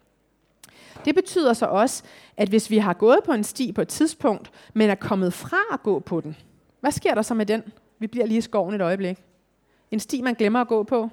[1.04, 2.02] Det betyder så også,
[2.36, 5.60] at hvis vi har gået på en sti på et tidspunkt, men er kommet fra
[5.72, 6.36] at gå på den,
[6.86, 7.62] hvad sker der så med den?
[7.98, 9.18] Vi bliver lige i skoven et øjeblik.
[9.90, 11.08] En sti, man glemmer at gå på,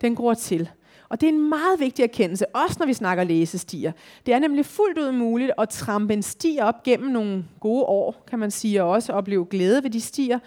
[0.00, 0.70] den gror til.
[1.08, 3.92] Og det er en meget vigtig erkendelse, også når vi snakker læsestier.
[4.26, 8.24] Det er nemlig fuldt ud muligt at trampe en sti op gennem nogle gode år,
[8.28, 10.38] kan man sige, og også opleve glæde ved de stier.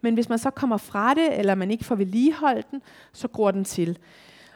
[0.00, 3.50] Men hvis man så kommer fra det, eller man ikke får vedligeholdt den, så gror
[3.50, 3.98] den til.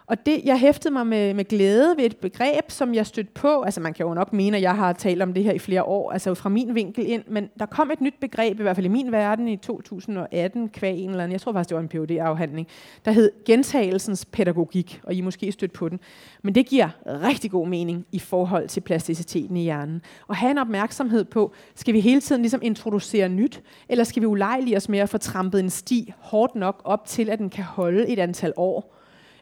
[0.09, 3.62] Og det, jeg hæftede mig med, med glæde ved et begreb, som jeg stødte på.
[3.62, 5.83] Altså man kan jo nok mene, at jeg har talt om det her i flere
[5.83, 7.23] år, altså fra min vinkel ind.
[7.29, 10.99] Men der kom et nyt begreb, i hvert fald i min verden, i 2018, kvæg
[10.99, 12.69] en eller anden, jeg tror faktisk, det var en phd afhandling
[13.05, 16.01] der hed gentagelsens pædagogik, og I måske stødt på den.
[16.42, 20.03] Men det giver rigtig god mening i forhold til plasticiteten i hjernen.
[20.29, 24.27] Og have en opmærksomhed på, skal vi hele tiden ligesom introducere nyt, eller skal vi
[24.27, 27.64] ulejlige os med at få trampet en sti hårdt nok op til, at den kan
[27.64, 28.95] holde et antal år?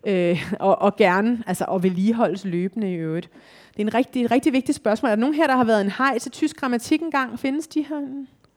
[0.07, 3.29] Øh, og, og gerne altså, og vedligeholdes løbende i øvrigt.
[3.73, 5.11] Det er en rigtig, et rigtig vigtig spørgsmål.
[5.11, 7.39] Er der nogen her, der har været en hej til tysk grammatik engang?
[7.39, 8.01] Findes de her?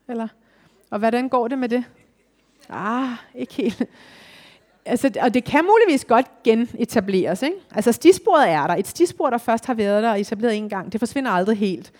[0.09, 0.27] Eller?
[0.91, 1.83] Og hvordan går det med det?
[2.69, 3.83] Ah, ikke helt.
[4.85, 7.41] Altså, og det kan muligvis godt genetableres.
[7.41, 7.55] Ikke?
[7.71, 8.75] Altså stisporet er der.
[8.75, 11.91] Et stispor, der først har været der og etableret en gang, det forsvinder aldrig helt.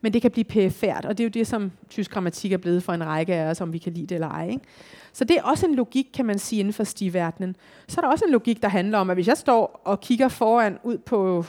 [0.00, 2.82] Men det kan blive pæfærd, og det er jo det, som tysk grammatik er blevet
[2.82, 4.48] for en række af os, om vi kan lide det eller ej.
[4.48, 4.64] Ikke?
[5.12, 7.56] Så det er også en logik, kan man sige, inden for stiverdenen.
[7.88, 10.28] Så er der også en logik, der handler om, at hvis jeg står og kigger
[10.28, 11.44] foran ud på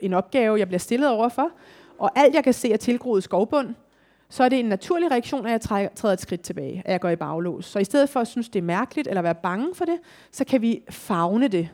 [0.00, 1.50] en opgave, jeg bliver stillet overfor,
[1.98, 3.74] og alt jeg kan se er tilgroet skovbund,
[4.28, 5.60] så er det en naturlig reaktion, at jeg
[5.94, 7.64] træder et skridt tilbage, at jeg går i baglås.
[7.66, 9.98] Så i stedet for at synes, det er mærkeligt, eller være bange for det,
[10.32, 11.68] så kan vi fagne det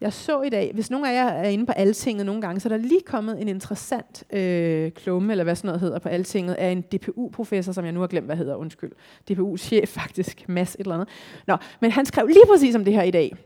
[0.00, 2.68] jeg så i dag, hvis nogen af jer er inde på Altinget nogle gange, så
[2.68, 6.54] er der lige kommet en interessant øh, klumme, eller hvad sådan noget hedder på Altinget,
[6.54, 8.92] af en DPU-professor, som jeg nu har glemt, hvad hedder, undskyld.
[9.30, 11.08] DPU-chef faktisk, Mads et eller andet.
[11.46, 13.36] Nå, men han skrev lige præcis om det her i dag.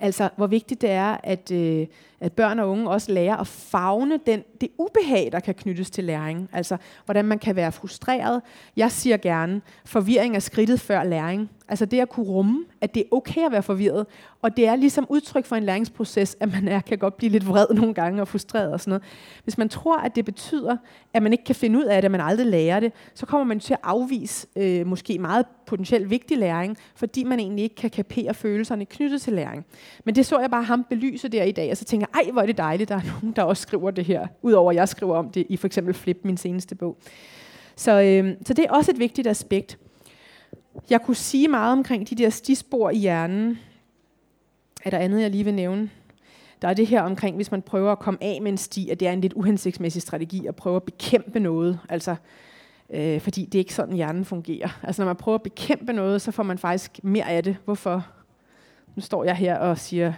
[0.00, 1.86] Altså, hvor vigtigt det er, at, øh,
[2.22, 6.04] at børn og unge også lærer at fagne den, det ubehag, der kan knyttes til
[6.04, 6.48] læring.
[6.52, 8.42] Altså, hvordan man kan være frustreret.
[8.76, 11.50] Jeg siger gerne, forvirring er skridtet før læring.
[11.68, 14.06] Altså det at kunne rumme, at det er okay at være forvirret.
[14.42, 17.48] Og det er ligesom udtryk for en læringsproces, at man er, kan godt blive lidt
[17.48, 19.02] vred nogle gange og frustreret og sådan noget.
[19.44, 20.76] Hvis man tror, at det betyder,
[21.14, 23.44] at man ikke kan finde ud af det, at man aldrig lærer det, så kommer
[23.44, 27.90] man til at afvise øh, måske meget potentielt vigtig læring, fordi man egentlig ikke kan
[27.90, 29.64] kapere følelserne knyttet til læring.
[30.04, 32.42] Men det så jeg bare ham belyse der i dag, og så tænker ej hvor
[32.42, 35.16] er det dejligt, der er nogen, der også skriver det her, udover at jeg skriver
[35.16, 36.98] om det i for eksempel Flip, min seneste bog.
[37.76, 39.78] Så, øh, så det er også et vigtigt aspekt.
[40.90, 43.58] Jeg kunne sige meget omkring de der stispor i hjernen.
[44.84, 45.90] Er der andet, jeg lige vil nævne?
[46.62, 49.00] Der er det her omkring, hvis man prøver at komme af med en sti, at
[49.00, 51.78] det er en lidt uhensigtsmæssig strategi at prøve at bekæmpe noget.
[51.88, 52.16] Altså,
[52.90, 54.80] øh, fordi det er ikke sådan, hjernen fungerer.
[54.82, 57.56] Altså når man prøver at bekæmpe noget, så får man faktisk mere af det.
[57.64, 58.06] Hvorfor?
[58.96, 60.12] Nu står jeg her og siger,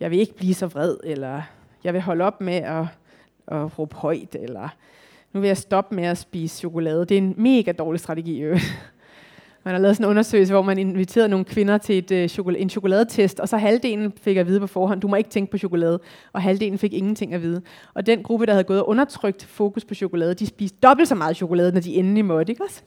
[0.00, 1.42] jeg vil ikke blive så vred, eller
[1.84, 2.84] jeg vil holde op med at,
[3.48, 4.68] at råbe højt, eller
[5.32, 7.00] nu vil jeg stoppe med at spise chokolade.
[7.00, 8.42] Det er en mega dårlig strategi.
[8.42, 8.58] jo.
[9.64, 12.62] Man har lavet sådan en undersøgelse, hvor man inviterede nogle kvinder til et, øh, chokolade,
[12.62, 15.58] en chokoladetest, og så halvdelen fik at vide på forhånd, du må ikke tænke på
[15.58, 16.00] chokolade,
[16.32, 17.62] og halvdelen fik ingenting at vide.
[17.94, 21.14] Og den gruppe, der havde gået og undertrykt fokus på chokolade, de spiste dobbelt så
[21.14, 22.82] meget chokolade, når de endelig måtte, ikke også?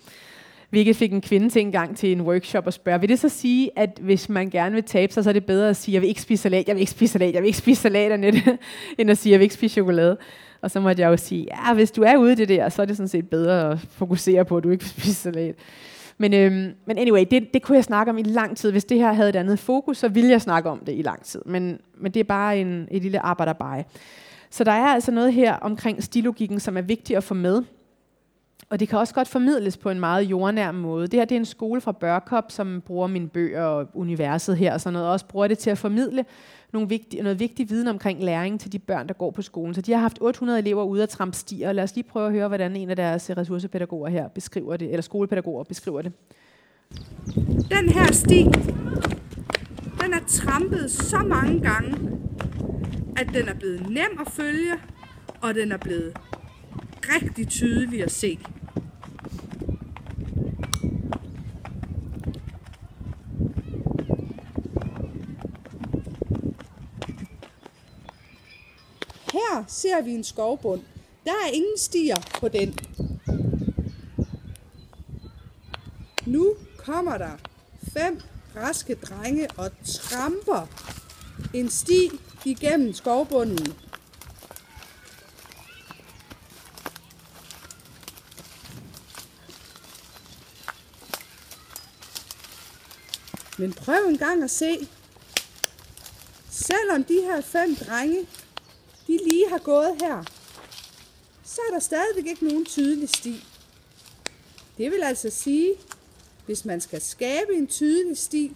[0.70, 3.30] Hvilket fik en kvinde til en gang til en workshop og spørge, vil det så
[3.30, 6.02] sige, at hvis man gerne vil tabe sig, så er det bedre at sige, jeg
[6.02, 8.12] vil ikke spise salat, jeg vil ikke spise salat, jeg vil ikke spise salat,
[8.98, 10.18] end at sige, jeg vil ikke spise chokolade.
[10.62, 12.82] Og så måtte jeg jo sige, ja, hvis du er ude i det der, så
[12.82, 15.56] er det sådan set bedre at fokusere på, at du ikke vil spise salat.
[16.18, 18.72] Men, øhm, men anyway, det, det kunne jeg snakke om i lang tid.
[18.72, 21.24] Hvis det her havde et andet fokus, så ville jeg snakke om det i lang
[21.24, 21.42] tid.
[21.46, 23.84] Men, men det er bare en, et lille arbejderbej.
[24.50, 27.64] Så der er altså noget her omkring stilogikken, som er vigtigt at få med.
[28.70, 31.08] Og det kan også godt formidles på en meget jordnær måde.
[31.08, 34.74] Det her det er en skole fra Børkop, som bruger mine bøger og universet her
[34.74, 36.26] og sådan noget, og også bruger det til at formidle
[36.74, 39.74] nogle vigtige, noget vigtig viden omkring læring til de børn, der går på skolen.
[39.74, 41.72] Så de har haft 800 elever ude at trampe stier.
[41.72, 44.90] Lad os lige prøve at høre, hvordan en af deres øh, ressourcepædagoger her beskriver det,
[44.90, 46.12] eller skolepædagoger beskriver det.
[47.70, 48.44] Den her sti,
[50.02, 51.98] den er trampet så mange gange,
[53.18, 54.74] at den er blevet nem at følge,
[55.42, 56.14] og den er blevet
[57.04, 58.40] rigtig tydelig at se.
[69.34, 70.82] Her ser vi en skovbund.
[71.26, 72.80] Der er ingen stier på den.
[76.26, 77.32] Nu kommer der
[77.94, 78.22] fem
[78.56, 80.68] raske drenge og tramper
[81.54, 82.12] en sti
[82.46, 83.74] igennem skovbunden.
[93.58, 94.88] Men prøv en gang at se.
[96.50, 98.28] Selvom de her fem drenge
[99.20, 100.24] de lige har gået her,
[101.44, 103.46] så er der stadigvæk ikke nogen tydelig sti.
[104.78, 105.70] Det vil altså sige,
[106.46, 108.56] hvis man skal skabe en tydelig sti,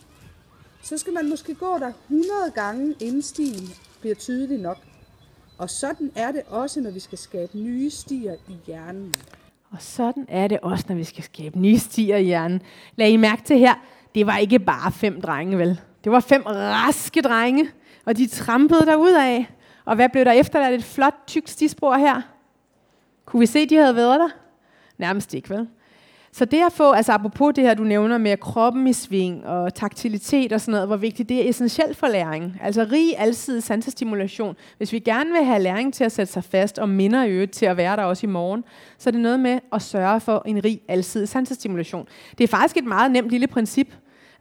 [0.84, 3.70] så skal man måske gå der 100 gange, inden stien
[4.02, 4.78] bliver tydelig nok.
[5.58, 9.16] Og sådan er det også, når vi skal skabe nye stier i hjernen.
[9.72, 12.62] Og sådan er det også, når vi skal skabe nye stier i hjernen.
[12.96, 13.76] Lad I mærke til her,
[14.16, 15.80] det var ikke bare fem drenge, vel?
[16.04, 17.70] Det var fem raske drenge,
[18.06, 19.48] og de trampede derud af.
[19.86, 20.74] Og hvad blev der efterladt?
[20.74, 22.22] Et flot, tykt stispor her.
[23.26, 24.30] Kunne vi se, at de havde været der?
[24.98, 25.68] Nærmest ikke, vel?
[26.32, 29.74] Så det at få, altså apropos det her, du nævner med kroppen i sving og
[29.74, 32.60] taktilitet og sådan noget, hvor vigtigt det er essentielt for læring.
[32.62, 34.56] Altså rig, altid sansestimulation.
[34.78, 37.66] Hvis vi gerne vil have læring til at sætte sig fast og minder øget til
[37.66, 38.64] at være der også i morgen,
[38.98, 42.08] så er det noget med at sørge for en rig, altid sansestimulation.
[42.38, 43.94] Det er faktisk et meget nemt lille princip,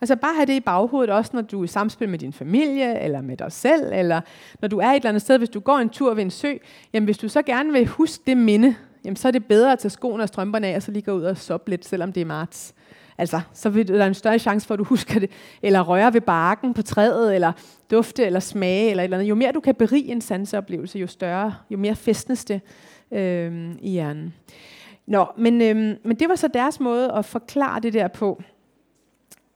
[0.02, 3.00] Altså bare have det i baghovedet også, når du er i samspil med din familie,
[3.00, 4.20] eller med dig selv, eller
[4.60, 6.52] når du er et eller andet sted, hvis du går en tur ved en sø,
[6.92, 9.78] jamen hvis du så gerne vil huske det minde, jamen så er det bedre at
[9.78, 12.20] tage skoene og strømperne af, og så lige gå ud og soppe lidt, selvom det
[12.20, 12.74] er marts.
[13.18, 15.30] Altså, så vil der en større chance for, at du husker det.
[15.62, 17.52] Eller røre ved barken på træet, eller
[17.90, 19.28] dufte, eller smage, eller et eller andet.
[19.28, 22.60] Jo mere du kan berige en sanseoplevelse, jo større, jo mere festnes det
[23.12, 24.34] øh, i hjernen.
[25.06, 28.42] Nå, men, øh, men det var så deres måde at forklare det der på.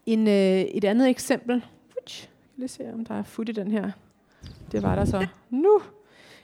[0.07, 1.55] En, øh, et andet eksempel.
[1.55, 3.90] Lad lige se, om der er fut i den her.
[4.73, 5.27] Det var der så.
[5.51, 5.81] Nu.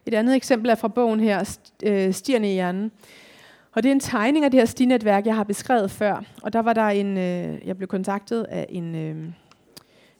[0.06, 2.92] Et andet eksempel er fra bogen her, øh, Stierne i hjernen.
[3.72, 6.24] Og det er en tegning af det her stinetværk, jeg har beskrevet før.
[6.42, 9.16] Og der var der en, øh, jeg blev kontaktet af en, øh,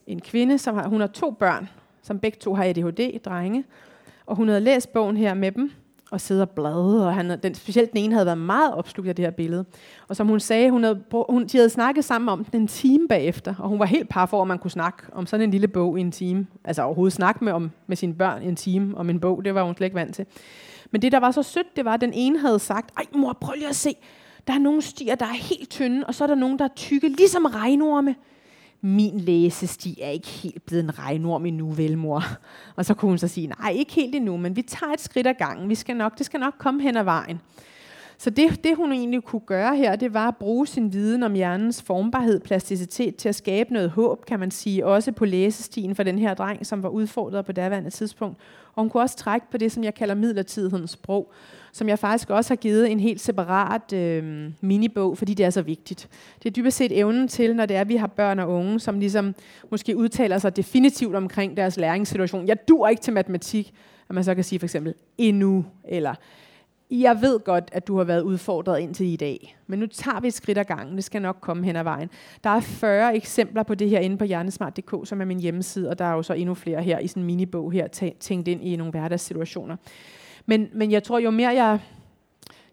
[0.07, 1.69] en kvinde, som har, hun har to børn,
[2.03, 3.65] som begge to har ADHD, drenge.
[4.27, 5.73] Og hun havde læst bogen her med dem
[6.13, 9.17] og sidde og bladre, og han, den, specielt den ene havde været meget opslugt af
[9.17, 9.65] det her billede.
[10.09, 13.09] Og som hun sagde, hun havde, hun, de havde snakket sammen om den en time
[13.09, 15.69] bagefter, og hun var helt par for, at man kunne snakke om sådan en lille
[15.69, 16.47] bog i en time.
[16.65, 19.55] Altså overhovedet snakke med, om, med sine børn i en time om en bog, det
[19.55, 20.27] var hun slet ikke vant til.
[20.91, 23.37] Men det, der var så sødt, det var, at den ene havde sagt, ej mor,
[23.41, 23.97] prøv lige at se,
[24.47, 26.75] der er nogle stier, der er helt tynde, og så er der nogle, der er
[26.77, 28.15] tykke, ligesom regnorme
[28.85, 32.23] min læsesti er ikke helt blevet en regnorm endnu, vel mor?
[32.77, 35.27] Og så kunne hun så sige, nej, ikke helt endnu, men vi tager et skridt
[35.27, 35.69] ad gangen.
[35.69, 37.41] Vi skal nok, det skal nok komme hen ad vejen.
[38.19, 41.33] Så det, det, hun egentlig kunne gøre her, det var at bruge sin viden om
[41.33, 46.03] hjernens formbarhed, plasticitet til at skabe noget håb, kan man sige, også på læsestien for
[46.03, 48.39] den her dreng, som var udfordret på daværende tidspunkt.
[48.75, 51.33] Og hun kunne også trække på det, som jeg kalder midlertidighedens sprog,
[51.73, 55.63] som jeg faktisk også har givet en helt separat øh, minibog, fordi det er så
[55.63, 56.09] vigtigt.
[56.43, 58.81] Det er dybest set evnen til, når det er, at vi har børn og unge,
[58.81, 59.35] som ligesom
[59.71, 62.49] måske udtaler sig definitivt omkring deres læringssituation.
[62.49, 63.75] Jeg dur ikke til matematik,
[64.09, 66.15] at man så kan sige for eksempel endnu, eller
[66.91, 70.29] jeg ved godt, at du har været udfordret indtil i dag, men nu tager vi
[70.29, 70.97] et skridt ad gangen.
[70.97, 72.11] Det skal nok komme hen ad vejen.
[72.45, 75.99] Der er 40 eksempler på det her inde på hjernesmart.dk, som er min hjemmeside, og
[75.99, 78.77] der er jo så endnu flere her i sådan en minibog her, tænkt ind i
[78.77, 79.77] nogle hverdagssituationer.
[80.47, 81.79] Men, men jeg tror, jo mere jeg,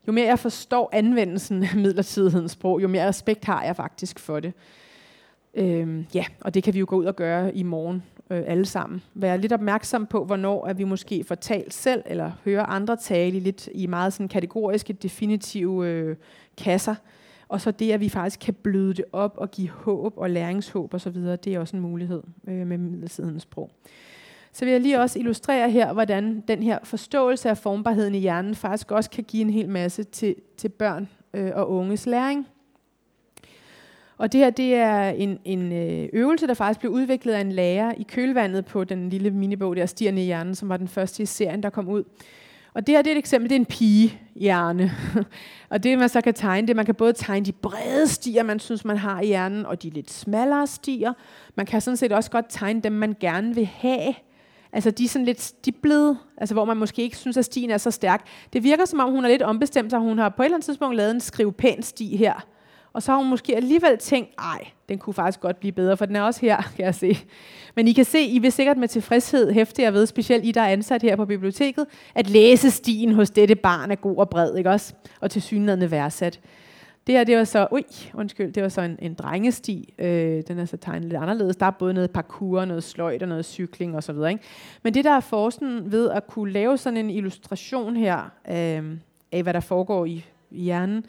[0.08, 4.40] jo mere jeg forstår anvendelsen af midlertidighedens sprog, jo mere respekt har jeg faktisk for
[4.40, 4.54] det.
[5.54, 8.66] Øhm, ja, og det kan vi jo gå ud og gøre i morgen øh, alle
[8.66, 9.02] sammen.
[9.14, 13.38] Være lidt opmærksom på, hvornår at vi måske får talt selv, eller hører andre tale
[13.38, 16.16] i, lidt, i meget sådan kategoriske, definitive øh,
[16.58, 16.96] kasser.
[17.48, 20.94] Og så det, at vi faktisk kan bløde det op og give håb og læringshåb
[20.94, 23.72] osv., det er også en mulighed øh, med midlertidighedens sprog.
[24.54, 28.56] Så vil jeg lige også illustrere her, hvordan den her forståelse af formbarheden i hjernen
[28.56, 32.48] faktisk også kan give en hel masse til, til børn øh, og unges læring.
[34.18, 37.52] Og det her det er en, en øh, øvelse, der faktisk blev udviklet af en
[37.52, 41.24] lærer i kølvandet på den lille minibog der, Stierne i hjernen, som var den første
[41.24, 42.04] i serien, der kom ud.
[42.74, 44.92] Og det her det er et eksempel, det er en pige-hjerne.
[45.70, 48.60] og det man så kan tegne, det man kan både tegne de brede stier, man
[48.60, 51.14] synes, man har i hjernen, og de lidt smallere stier.
[51.56, 54.14] Man kan sådan set også godt tegne dem, man gerne vil have.
[54.74, 57.78] Altså de er sådan lidt stiplede, altså hvor man måske ikke synes, at stien er
[57.78, 58.28] så stærk.
[58.54, 60.66] Det virker som om, hun er lidt ombestemt, så hun har på et eller andet
[60.66, 62.46] tidspunkt lavet en skrive pæn sti her.
[62.94, 66.06] Og så har hun måske alligevel tænkt, ej, den kunne faktisk godt blive bedre, for
[66.06, 67.18] den er også her, kan jeg se.
[67.76, 70.62] Men I kan se, I vil sikkert med tilfredshed hæfte jer ved, specielt I, der
[70.62, 74.70] er ansat her på biblioteket, at læsestien hos dette barn er god og bred, ikke
[74.70, 74.94] også?
[75.22, 76.40] Og til synligheden værdsat.
[77.10, 79.94] Det her, det var så, ui, undskyld, det var så en, en drengesti.
[80.00, 81.56] Øh, den er så tegnet lidt anderledes.
[81.56, 84.16] Der er både noget parkour, noget sløjt og noget cykling osv.
[84.30, 84.44] Ikke?
[84.84, 88.18] Men det, der er forsen ved at kunne lave sådan en illustration her
[88.50, 88.98] øh,
[89.32, 91.06] af, hvad der foregår i, i hjernen,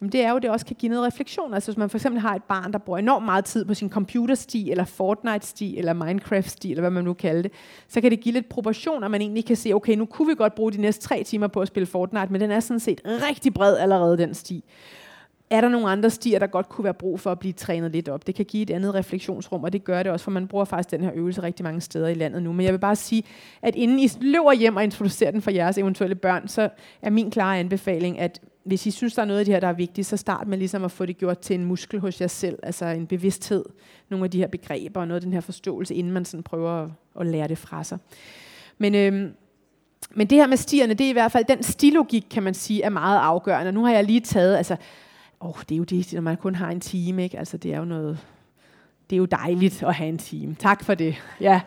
[0.00, 1.54] jamen det er jo, det også kan give noget refleksion.
[1.54, 3.90] Altså hvis man for eksempel har et barn, der bruger enormt meget tid på sin
[3.90, 7.52] computersti, eller Fortnite-sti, eller Minecraft-sti, eller hvad man nu kalder det,
[7.88, 10.34] så kan det give lidt proportion, at man egentlig kan se, okay, nu kunne vi
[10.34, 13.00] godt bruge de næste tre timer på at spille Fortnite, men den er sådan set
[13.04, 14.64] rigtig bred allerede, den sti
[15.50, 18.08] er der nogle andre stier, der godt kunne være brug for at blive trænet lidt
[18.08, 18.26] op.
[18.26, 20.90] Det kan give et andet refleksionsrum, og det gør det også, for man bruger faktisk
[20.90, 22.52] den her øvelse rigtig mange steder i landet nu.
[22.52, 23.22] Men jeg vil bare sige,
[23.62, 26.68] at inden I løber hjem og introducerer den for jeres eventuelle børn, så
[27.02, 29.68] er min klare anbefaling, at hvis I synes, der er noget af det her, der
[29.68, 32.26] er vigtigt, så start med ligesom at få det gjort til en muskel hos jer
[32.26, 33.64] selv, altså en bevidsthed,
[34.08, 36.70] nogle af de her begreber og noget af den her forståelse, inden man sådan prøver
[36.70, 37.98] at, at lære det fra sig.
[38.78, 39.32] Men øhm,
[40.14, 42.82] men det her med stierne, det er i hvert fald, den stilogik, kan man sige,
[42.82, 43.72] er meget afgørende.
[43.72, 44.76] Nu har jeg lige taget, altså
[45.44, 47.38] oh, det er jo det, når man kun har en time, ikke?
[47.38, 48.18] Altså, det er jo noget,
[49.10, 50.56] det er jo dejligt at have en time.
[50.58, 51.14] Tak for det.
[51.40, 51.60] Ja,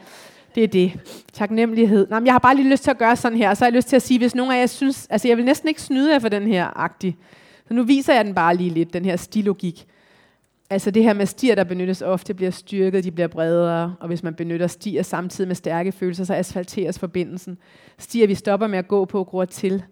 [0.55, 0.99] det er det.
[1.33, 2.07] Taknemmelighed.
[2.09, 3.75] Nå, men jeg har bare lige lyst til at gøre sådan her, så har jeg
[3.75, 6.13] lyst til at sige, hvis nogen af jer synes, altså jeg vil næsten ikke snyde
[6.13, 7.17] jer for den her agtig.
[7.67, 9.87] Så nu viser jeg den bare lige lidt, den her stilogik.
[10.69, 14.23] Altså det her med stier, der benyttes ofte, bliver styrket, de bliver bredere, og hvis
[14.23, 17.57] man benytter stier samtidig med stærke følelser, så asfalteres forbindelsen.
[17.97, 19.83] Stier, vi stopper med at gå på, gror til.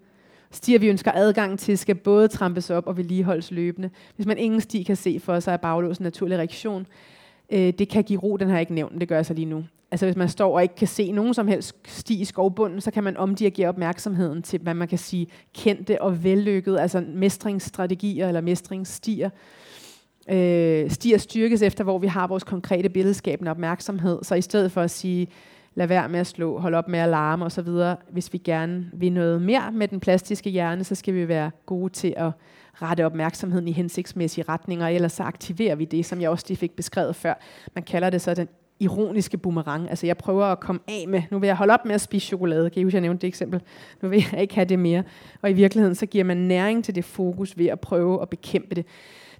[0.51, 3.89] Stier, vi ønsker adgang til, skal både trampes op og vedligeholdes løbende.
[4.15, 6.87] Hvis man ingen sti kan se for sig, er baglås en naturlig reaktion.
[7.49, 9.45] Øh, det kan give ro, den har jeg ikke nævnt, det gør jeg så lige
[9.45, 9.63] nu.
[9.91, 12.91] Altså hvis man står og ikke kan se nogen som helst sti i skovbunden, så
[12.91, 18.41] kan man omdirigere opmærksomheden til, hvad man kan sige, kendte og vellykkede, altså mestringsstrategier eller
[18.41, 19.29] mestringsstier.
[20.29, 24.19] Øh, stier styrkes efter, hvor vi har vores konkrete billedskabende opmærksomhed.
[24.23, 25.27] Så i stedet for at sige,
[25.75, 27.67] lade være med at slå, holde op med at larme osv.
[28.11, 31.93] Hvis vi gerne vil noget mere med den plastiske hjerne, så skal vi være gode
[31.93, 32.31] til at
[32.81, 36.75] rette opmærksomheden i hensigtsmæssige retninger, ellers så aktiverer vi det, som jeg også lige fik
[36.75, 37.33] beskrevet før.
[37.73, 38.47] Man kalder det så den
[38.79, 39.89] ironiske boomerang.
[39.89, 42.27] Altså jeg prøver at komme af med, nu vil jeg holde op med at spise
[42.27, 43.61] chokolade, kan I huske, jeg nævnte det eksempel.
[44.01, 45.03] Nu vil jeg ikke have det mere.
[45.41, 48.75] Og i virkeligheden, så giver man næring til det fokus ved at prøve at bekæmpe
[48.75, 48.85] det.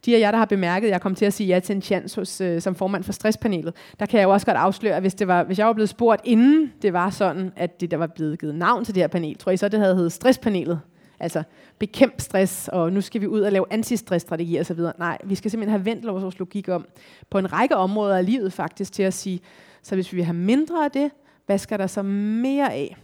[0.06, 1.82] De af jer, der har bemærket, at jeg kom til at sige ja til en
[1.82, 5.04] chance hos, øh, som formand for stresspanelet, der kan jeg jo også godt afsløre, at
[5.04, 7.98] hvis, det var, hvis jeg var blevet spurgt, inden det var sådan, at det der
[7.98, 10.80] var blevet givet navn til det her panel, tror I så, det havde heddet stresspanelet.
[11.20, 11.44] Altså
[11.80, 14.80] bekæmp stress, og nu skal vi ud og lave antistressstrategier osv.
[15.00, 16.86] Nej, vi skal simpelthen have vendt vores logik om
[17.30, 19.40] på en række områder af livet faktisk til at sige,
[19.82, 21.12] så hvis vi vil have mindre af det,
[21.46, 22.98] hvad skal der så mere af?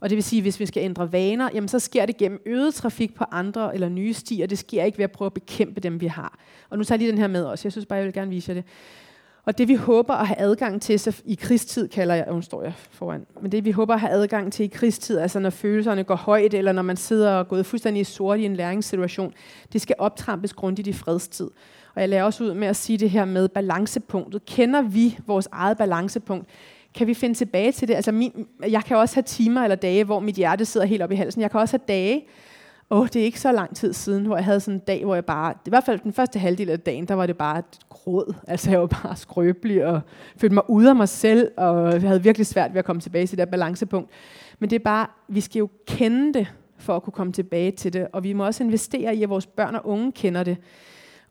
[0.00, 2.42] Og det vil sige, at hvis vi skal ændre vaner, jamen så sker det gennem
[2.46, 4.46] øget trafik på andre eller nye stier.
[4.46, 6.38] Det sker ikke ved at prøve at bekæmpe dem, vi har.
[6.70, 7.66] Og nu tager jeg lige den her med også.
[7.66, 8.64] Jeg synes bare, jeg vil gerne vise jer det.
[9.46, 12.62] Og det vi håber at have adgang til så i krigstid, kalder jeg, nu står
[12.62, 16.04] jeg foran, men det vi håber at have adgang til i krigstid, altså når følelserne
[16.04, 19.32] går højt, eller når man sidder og gået fuldstændig i sort i en læringssituation,
[19.72, 21.50] det skal optrampes grundigt i fredstid.
[21.94, 24.44] Og jeg lader også ud med at sige det her med balancepunktet.
[24.44, 26.48] Kender vi vores eget balancepunkt?
[26.94, 27.94] Kan vi finde tilbage til det?
[27.94, 31.12] Altså min, jeg kan også have timer eller dage, hvor mit hjerte sidder helt op
[31.12, 31.42] i halsen.
[31.42, 32.24] Jeg kan også have dage,
[32.92, 35.04] åh, oh, det er ikke så lang tid siden, hvor jeg havde sådan en dag,
[35.04, 37.58] hvor jeg bare, i hvert fald den første halvdel af dagen, der var det bare
[37.58, 38.34] et gråd.
[38.48, 40.00] Altså jeg var bare skrøbelig og
[40.36, 43.26] følte mig ude af mig selv, og jeg havde virkelig svært ved at komme tilbage
[43.26, 44.10] til det balancepunkt.
[44.58, 47.92] Men det er bare, vi skal jo kende det, for at kunne komme tilbage til
[47.92, 50.56] det, og vi må også investere i, at vores børn og unge kender det.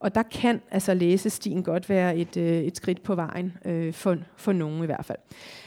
[0.02, 4.18] Og der kan altså læsestien godt være et, øh, et skridt på vejen, øh, for,
[4.36, 5.18] for nogen i hvert fald.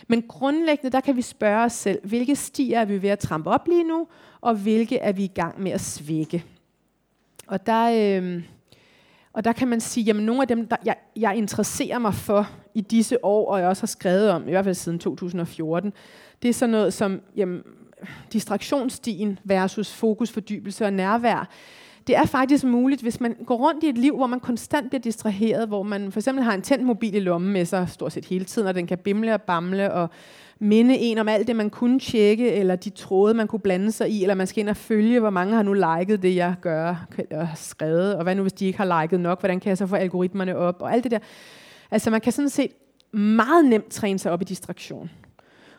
[0.09, 3.51] Men grundlæggende, der kan vi spørge os selv, hvilke stier er vi ved at trampe
[3.51, 4.07] op lige nu,
[4.41, 6.45] og hvilke er vi i gang med at svække.
[7.47, 8.43] Og der, øh,
[9.33, 12.51] og der kan man sige, at nogle af dem, der jeg, jeg interesserer mig for
[12.75, 15.93] i disse år, og jeg også har skrevet om, i hvert fald siden 2014,
[16.43, 17.63] det er sådan noget som jamen,
[18.33, 21.49] distraktionsstien versus fokus, fordybelse og nærvær.
[22.07, 25.01] Det er faktisk muligt, hvis man går rundt i et liv, hvor man konstant bliver
[25.01, 28.25] distraheret, hvor man for eksempel har en tændt mobil i lommen med sig stort set
[28.25, 30.11] hele tiden, og den kan bimle og bamle og
[30.59, 34.11] minde en om alt det, man kunne tjekke, eller de tråde, man kunne blande sig
[34.11, 37.07] i, eller man skal ind og følge, hvor mange har nu liket det, jeg gør,
[37.31, 39.79] og har skrevet, og hvad nu, hvis de ikke har liket nok, hvordan kan jeg
[39.79, 41.19] så få algoritmerne op, og alt det der.
[41.91, 42.71] Altså man kan sådan set
[43.13, 45.11] meget nemt træne sig op i distraktion.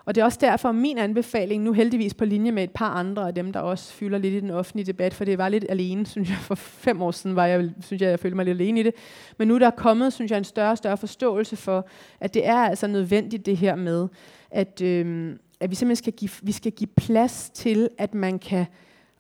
[0.06, 3.28] Og det er også derfor min anbefaling, nu heldigvis på linje med et par andre
[3.28, 6.06] af dem, der også fylder lidt i den offentlige debat, for det var lidt alene,
[6.16, 8.80] synes jeg, for fem år siden var jeg, synes jeg, jeg følte mig lidt alene
[8.80, 8.94] i det.
[9.38, 11.88] Men nu der er kommet, synes jeg, en større og større forståelse for,
[12.20, 14.08] at det er altså nødvendigt det her med,
[14.52, 18.66] at, øh, at vi simpelthen skal give, vi skal give plads til, at man kan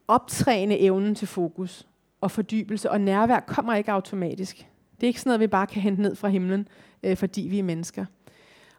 [0.07, 1.87] optræne evnen til fokus
[2.21, 4.57] og fordybelse, og nærvær kommer ikke automatisk.
[4.95, 6.67] Det er ikke sådan noget, vi bare kan hente ned fra himlen,
[7.03, 8.05] øh, fordi vi er mennesker.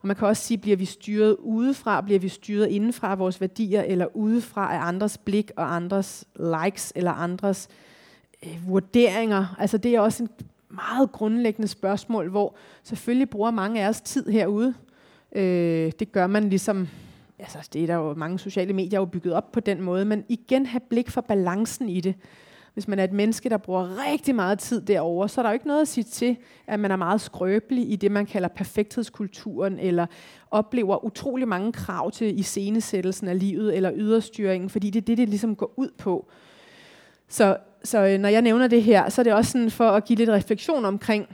[0.06, 3.40] Og man kan også sige, bliver vi styret udefra, bliver vi styret indenfra af vores
[3.40, 7.68] værdier, eller udefra af andres blik og andres likes, eller andres
[8.44, 9.56] øh, vurderinger.
[9.58, 10.28] Altså det er også en
[10.70, 14.74] meget grundlæggende spørgsmål, hvor selvfølgelig bruger mange af os tid herude.
[15.36, 16.88] Øh, det gør man ligesom,
[17.38, 20.24] altså det er der jo mange sociale medier jo bygget op på den måde, men
[20.28, 22.14] igen have blik for balancen i det
[22.76, 25.54] hvis man er et menneske, der bruger rigtig meget tid derover, så er der jo
[25.54, 29.78] ikke noget at sige til, at man er meget skrøbelig i det, man kalder perfekthedskulturen,
[29.78, 30.06] eller
[30.50, 35.28] oplever utrolig mange krav til iscenesættelsen af livet, eller yderstyringen, fordi det er det, det
[35.28, 36.28] ligesom går ud på.
[37.28, 40.04] Så, så øh, når jeg nævner det her, så er det også sådan for at
[40.04, 41.26] give lidt refleksion omkring,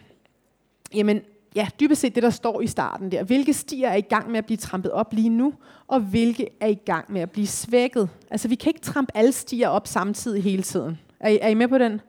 [0.94, 1.20] jamen,
[1.54, 3.24] ja, dybest set det, der står i starten der.
[3.24, 5.54] Hvilke stier er i gang med at blive trampet op lige nu,
[5.86, 8.08] og hvilke er i gang med at blive svækket?
[8.30, 10.98] Altså, vi kan ikke trampe alle stier op samtidig hele tiden.
[11.22, 12.00] Er I, er I med på den?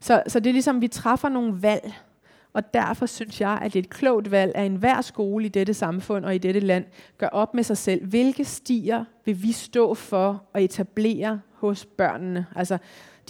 [0.00, 1.92] Så, så det er ligesom, vi træffer nogle valg,
[2.52, 5.74] og derfor synes jeg, at det er et klogt valg, at enhver skole i dette
[5.74, 6.84] samfund og i dette land
[7.18, 12.46] gør op med sig selv, hvilke stier vil vi stå for at etablere hos børnene?
[12.56, 12.78] Altså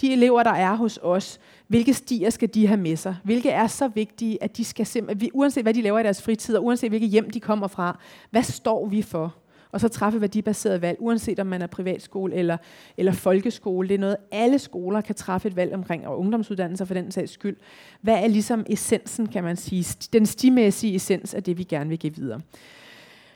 [0.01, 3.15] de elever, der er hos os, hvilke stier skal de have med sig?
[3.23, 6.55] Hvilke er så vigtige, at de skal simpelthen, uanset hvad de laver i deres fritid,
[6.55, 7.99] og uanset hvilket hjem de kommer fra,
[8.29, 9.35] hvad står vi for?
[9.75, 12.57] Og så træffe værdibaseret valg, uanset om man er privatskole eller,
[12.97, 13.87] eller folkeskole.
[13.87, 17.31] Det er noget, alle skoler kan træffe et valg omkring, og ungdomsuddannelser for den sags
[17.31, 17.57] skyld.
[18.01, 21.99] Hvad er ligesom essensen, kan man sige, den stimæssige essens af det, vi gerne vil
[21.99, 22.41] give videre.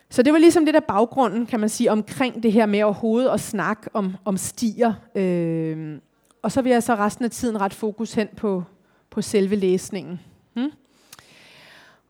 [0.09, 3.29] Så det var ligesom det der baggrunden, kan man sige, omkring det her med overhovedet
[3.29, 4.93] at snakke om, om stier.
[5.15, 5.99] Øh,
[6.41, 8.63] og så vil jeg så resten af tiden ret fokus hen på,
[9.09, 10.19] på selve læsningen.
[10.53, 10.71] Hmm?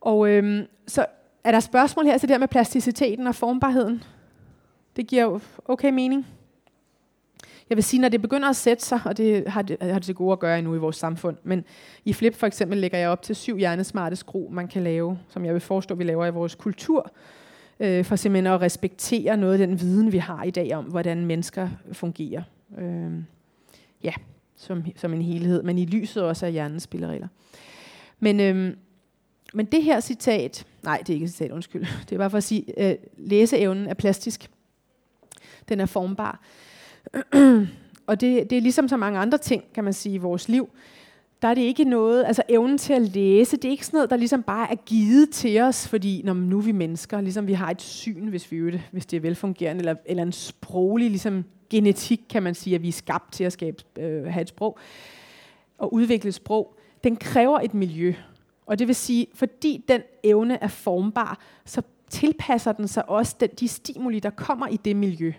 [0.01, 1.05] Og øh, så
[1.43, 4.03] er der spørgsmål her til det der med plasticiteten og formbarheden?
[5.00, 6.28] Det giver jo okay mening.
[7.70, 10.04] Jeg vil sige, når det begynder at sætte sig, og det har det, har det
[10.04, 11.64] til gode at gøre endnu i vores samfund, men
[12.06, 15.45] i Flip for eksempel lægger jeg op til syv hjernesmarte skru, man kan lave, som
[15.45, 17.12] jeg vil forestå, vi laver i vores kultur,
[17.80, 21.26] øh, for simpelthen at respektere noget af den viden, vi har i dag om, hvordan
[21.26, 22.43] mennesker fungerer.
[22.78, 23.12] Øh,
[24.04, 24.14] ja,
[24.56, 27.28] som, som en helhed, men i lyset også af hjernens spilleregler.
[28.20, 28.74] Men øh,
[29.54, 31.86] men det her citat, nej, det er ikke et citat, undskyld.
[32.10, 34.50] Det er bare for at sige, øh, læseevnen er plastisk.
[35.70, 36.41] Den er formbar.
[38.07, 40.70] og det, det er ligesom så mange andre ting, kan man sige, i vores liv.
[41.41, 44.09] Der er det ikke noget, altså evnen til at læse, det er ikke sådan noget,
[44.09, 47.53] der ligesom bare er givet til os, fordi når nu er vi mennesker, ligesom vi
[47.53, 51.45] har et syn, hvis, vi det, hvis det er velfungerende, eller, eller en sproglig ligesom
[51.70, 54.78] genetik, kan man sige, at vi er skabt til at skabe, øh, have et sprog
[55.78, 56.76] og udvikle et sprog.
[57.03, 58.13] Den kræver et miljø.
[58.65, 63.49] Og det vil sige, fordi den evne er formbar, så tilpasser den sig også den,
[63.59, 65.34] de stimuli, der kommer i det miljø.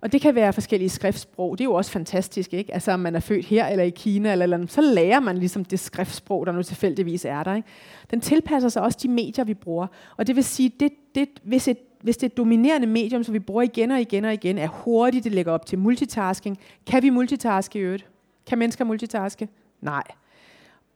[0.00, 1.58] Og det kan være forskellige skriftsprog.
[1.58, 2.74] Det er jo også fantastisk, ikke?
[2.74, 5.64] Altså om man er født her eller i Kina, eller, eller så lærer man ligesom
[5.64, 7.54] det skriftsprog, der nu tilfældigvis er der.
[7.54, 7.68] Ikke?
[8.10, 9.86] Den tilpasser sig også de medier, vi bruger.
[10.16, 13.62] Og det vil sige, det, det, hvis, et, hvis det dominerende medium, som vi bruger
[13.62, 16.58] igen og igen og igen, er hurtigt, det lægger op til multitasking.
[16.86, 18.06] Kan vi multitaske i øvrigt?
[18.46, 19.48] Kan mennesker multitaske?
[19.80, 20.02] Nej.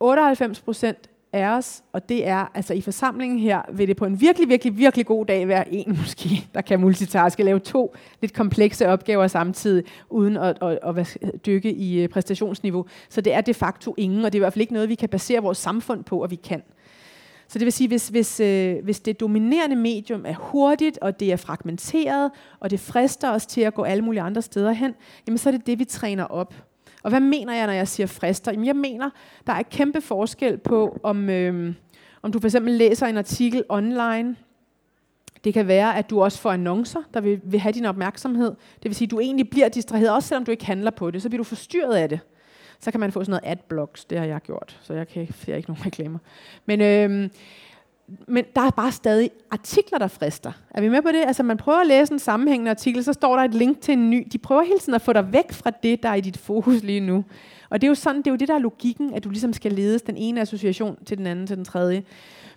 [0.01, 4.21] 98 procent af os, og det er altså i forsamlingen her, vil det på en
[4.21, 8.89] virkelig, virkelig, virkelig god dag være en måske, der kan multitaske, lave to lidt komplekse
[8.89, 12.87] opgaver samtidig, uden at, at, at, at dykke i øh, præstationsniveau.
[13.09, 14.95] Så det er de facto ingen, og det er i hvert fald ikke noget, vi
[14.95, 16.63] kan basere vores samfund på, at vi kan.
[17.49, 21.33] Så det vil sige, hvis, hvis, øh, hvis det dominerende medium er hurtigt, og det
[21.33, 22.31] er fragmenteret,
[22.61, 24.95] og det frister os til at gå alle mulige andre steder hen,
[25.27, 26.55] jamen så er det det, vi træner op.
[27.05, 28.53] Og hvad mener jeg, når jeg siger frister?
[28.53, 29.11] Jamen, jeg mener,
[29.47, 31.75] der er kæmpe forskel på, om, øh,
[32.23, 34.37] om du for eksempel læser en artikel online.
[35.45, 38.55] Det kan være, at du også får annoncer, der vil, vil have din opmærksomhed.
[38.83, 41.23] Det vil sige, at du egentlig bliver distraheret, også selvom du ikke handler på det.
[41.23, 42.21] Så bliver du forstyrret af det.
[42.81, 45.57] Så kan man få sådan noget adblocks, det har jeg gjort, så jeg, kan, jeg
[45.57, 46.19] ikke nogen reklamer.
[46.67, 47.31] Men øh,
[48.29, 50.53] men der er bare stadig artikler, der frister.
[50.71, 51.23] Er vi med på det?
[51.27, 54.11] Altså man prøver at læse en sammenhængende artikel, så står der et link til en
[54.11, 54.29] ny.
[54.33, 56.83] De prøver hele tiden at få dig væk fra det, der er i dit fokus
[56.83, 57.25] lige nu.
[57.71, 59.53] Og det er jo sådan, det er jo det, der er logikken, at du ligesom
[59.53, 62.03] skal ledes den ene association til den anden til den tredje.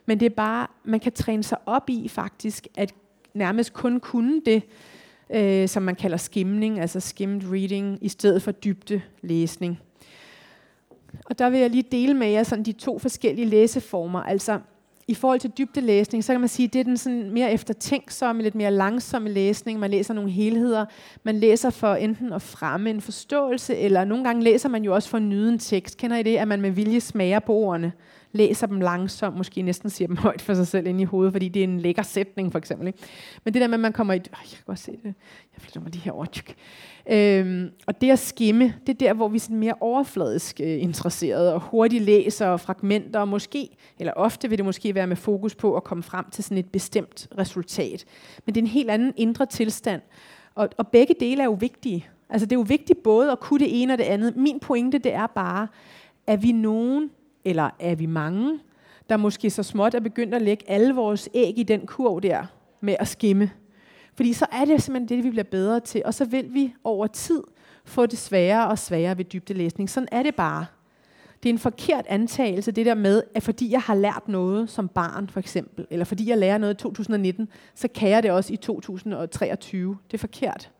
[0.05, 2.93] Men det er bare, man kan træne sig op i faktisk, at
[3.33, 4.63] nærmest kun kunne det,
[5.29, 9.79] øh, som man kalder skimning, altså skimmed reading, i stedet for dybde læsning.
[11.25, 14.23] Og der vil jeg lige dele med jer sådan de to forskellige læseformer.
[14.23, 14.59] Altså
[15.09, 18.43] i forhold til dybdelæsning, så kan man sige, at det er den sådan mere eftertænksomme,
[18.43, 19.79] lidt mere langsomme læsning.
[19.79, 20.85] Man læser nogle helheder.
[21.23, 25.09] Man læser for enten at fremme en forståelse, eller nogle gange læser man jo også
[25.09, 25.97] for at nyde en tekst.
[25.97, 27.91] Kender I det, at man med vilje smager på ordene?
[28.37, 31.49] Læser dem langsomt, måske næsten siger dem højt for sig selv ind i hovedet, fordi
[31.49, 32.87] det er en lækker sætning, for eksempel.
[32.87, 32.99] Ikke?
[33.43, 34.17] Men det der med, at man kommer i...
[34.17, 35.03] Øh, jeg kan godt se det.
[35.53, 36.43] Jeg flytter mig lige her ord.
[37.09, 40.81] Øhm, og det at skimme, det er der, hvor vi er sådan mere overfladisk øh,
[40.81, 43.69] interesserede og hurtigt læser fragmenter, og måske,
[43.99, 46.71] eller ofte vil det måske være med fokus på at komme frem til sådan et
[46.71, 48.05] bestemt resultat.
[48.45, 50.01] Men det er en helt anden indre tilstand.
[50.55, 52.07] Og, og begge dele er jo vigtige.
[52.29, 54.35] Altså det er jo vigtigt både at kunne det ene og det andet.
[54.35, 55.67] Min pointe, det er bare,
[56.27, 57.09] at vi nogen,
[57.45, 58.59] eller er vi mange,
[59.09, 62.45] der måske så småt er begyndt at lægge alle vores æg i den kurv der
[62.81, 63.51] med at skimme.
[64.15, 67.07] Fordi så er det simpelthen det, vi bliver bedre til, og så vil vi over
[67.07, 67.43] tid
[67.85, 69.89] få det sværere og sværere ved dybdelæsning.
[69.89, 70.65] Sådan er det bare.
[71.43, 74.87] Det er en forkert antagelse, det der med, at fordi jeg har lært noget som
[74.87, 78.53] barn, for eksempel, eller fordi jeg lærer noget i 2019, så kan jeg det også
[78.53, 79.97] i 2023.
[80.11, 80.71] Det er forkert.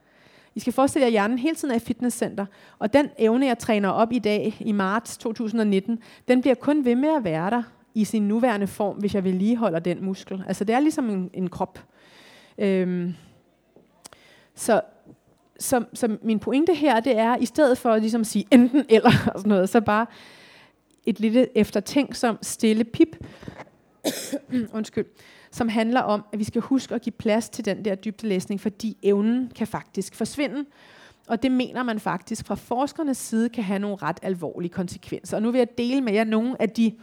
[0.58, 2.46] I skal forestille jer, at hjernen hele tiden er et fitnesscenter,
[2.80, 6.96] og den evne, jeg træner op i dag, i marts 2019, den bliver kun ved
[6.96, 10.44] med at være der i sin nuværende form, hvis jeg vedligeholder den muskel.
[10.48, 11.84] Altså det er ligesom en, en krop.
[12.58, 13.14] Øhm,
[14.56, 14.82] så,
[15.60, 19.12] så, så min pointe her, det er, i stedet for at ligesom sige enten eller,
[19.34, 20.06] og sådan noget, så bare
[21.06, 23.18] et lille eftertænksom stille pip,
[24.78, 25.06] undskyld,
[25.52, 28.98] som handler om, at vi skal huske at give plads til den der dybdelæsning, fordi
[29.04, 30.66] evnen kan faktisk forsvinde.
[31.28, 35.38] Og det mener man faktisk fra forskernes side kan have nogle ret alvorlige konsekvenser.
[35.38, 36.94] Og nu vil jeg dele med jer nogle af de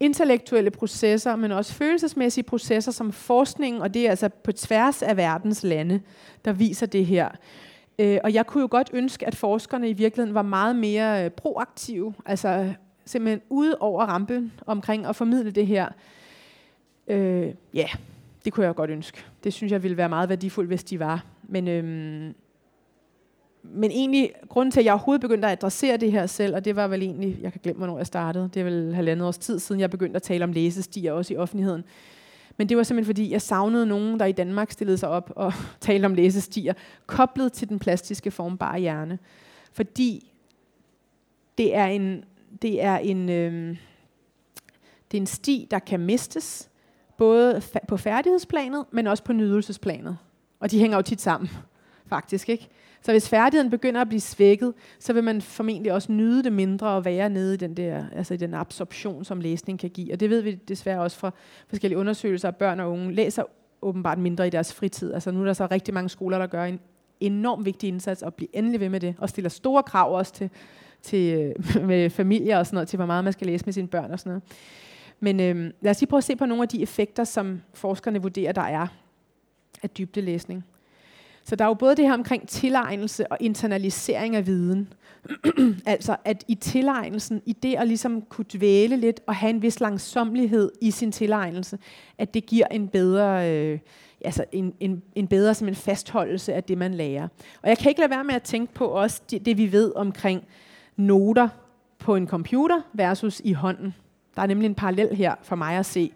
[0.00, 5.16] intellektuelle processer, men også følelsesmæssige processer som forskningen, og det er altså på tværs af
[5.16, 6.00] verdens lande,
[6.44, 7.28] der viser det her.
[7.98, 11.30] Øh, og jeg kunne jo godt ønske, at forskerne i virkeligheden var meget mere øh,
[11.30, 12.72] proaktive, altså
[13.04, 15.88] simpelthen ude over rampen omkring at formidle det her.
[17.08, 17.88] Øh, ja,
[18.44, 19.24] det kunne jeg godt ønske.
[19.44, 21.24] Det synes jeg ville være meget værdifuldt, hvis de var.
[21.42, 22.34] Men øhm,
[23.74, 26.76] men egentlig, grunden til, at jeg overhovedet begyndte at adressere det her selv, og det
[26.76, 29.58] var vel egentlig, jeg kan glemme, hvornår jeg startede, det er vel halvandet års tid
[29.58, 31.84] siden, jeg begyndte at tale om læsestiger også i offentligheden.
[32.56, 35.52] Men det var simpelthen fordi, jeg savnede nogen, der i Danmark stillede sig op og
[35.80, 36.72] talte om læsestiger,
[37.06, 39.18] koblet til den plastiske formbare hjerne.
[39.72, 40.32] Fordi
[41.58, 42.24] det er en,
[42.62, 43.76] det er en, øh,
[45.10, 46.70] det er en sti, der kan mistes,
[47.18, 50.18] både på færdighedsplanet, men også på nydelsesplanet.
[50.60, 51.50] Og de hænger jo tit sammen.
[52.08, 52.48] faktisk.
[52.48, 52.68] ikke.
[53.02, 56.88] Så hvis færdigheden begynder at blive svækket, så vil man formentlig også nyde det mindre
[56.88, 60.12] og være nede i den der, altså i den absorption, som læsning kan give.
[60.12, 61.30] Og det ved vi desværre også fra
[61.68, 63.42] forskellige undersøgelser, at børn og unge læser
[63.82, 65.12] åbenbart mindre i deres fritid.
[65.12, 66.80] Altså nu er der så rigtig mange skoler, der gør en
[67.20, 70.50] enorm vigtig indsats og bliver endelig ved med det, og stiller store krav også til,
[71.02, 71.54] til
[71.86, 74.18] med familier og sådan noget, til hvor meget man skal læse med sine børn og
[74.18, 74.42] sådan noget.
[75.20, 78.22] Men øh, lad os lige prøve at se på nogle af de effekter, som forskerne
[78.22, 78.86] vurderer, der er
[79.82, 80.64] af dybdelæsning.
[81.44, 84.92] Så der er jo både det her omkring tilegnelse og internalisering af viden.
[85.86, 89.80] altså at i tilegnelsen, i det at ligesom kunne dvæle lidt og have en vis
[89.80, 91.78] langsomlighed i sin tilegnelse,
[92.18, 93.78] at det giver en bedre, øh,
[94.24, 97.28] altså en, en, en bedre som en fastholdelse af det, man lærer.
[97.62, 99.92] Og jeg kan ikke lade være med at tænke på også det, det vi ved
[99.96, 100.44] omkring
[100.96, 101.48] noter
[101.98, 103.94] på en computer versus i hånden.
[104.36, 106.12] Der er nemlig en parallel her for mig at se.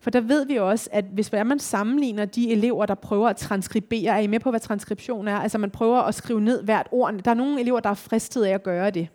[0.00, 4.16] For der ved vi også, at hvis man sammenligner de elever, der prøver at transkribere,
[4.16, 5.36] er I med på, hvad transkription er?
[5.36, 7.14] Altså man prøver at skrive ned hvert ord.
[7.14, 9.08] Der er nogle elever, der er fristet af at gøre det.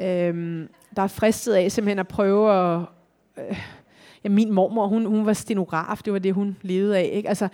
[0.00, 2.80] Øhm, der er fristet af simpelthen at prøve at...
[3.38, 3.58] Øh,
[4.24, 7.10] ja, min mormor, hun, hun var stenograf, det var det, hun levede af.
[7.12, 7.28] Ikke?
[7.28, 7.48] Altså,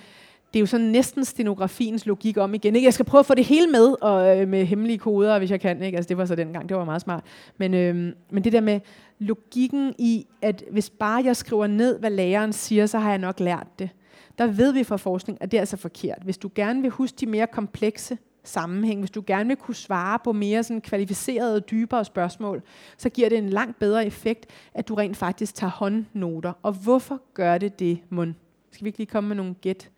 [0.52, 2.76] det er jo sådan næsten stenografiens logik om igen.
[2.76, 2.86] Ikke?
[2.86, 5.60] Jeg skal prøve at få det hele med, og øh, med hemmelige koder, hvis jeg
[5.60, 5.82] kan.
[5.82, 5.96] Ikke?
[5.96, 7.24] Altså, det var så dengang, det var meget smart.
[7.58, 7.94] Men, øh,
[8.30, 8.80] men det der med
[9.18, 13.40] logikken i, at hvis bare jeg skriver ned, hvad læreren siger, så har jeg nok
[13.40, 13.90] lært det.
[14.38, 16.18] Der ved vi fra forskning, at det er altså forkert.
[16.24, 20.18] Hvis du gerne vil huske de mere komplekse sammenhæng, hvis du gerne vil kunne svare
[20.24, 22.62] på mere sådan kvalificerede dybere spørgsmål,
[22.96, 26.52] så giver det en langt bedre effekt, at du rent faktisk tager håndnoter.
[26.62, 28.34] Og hvorfor gør det det, mund?
[28.70, 29.90] Skal vi ikke lige komme med nogle gæt?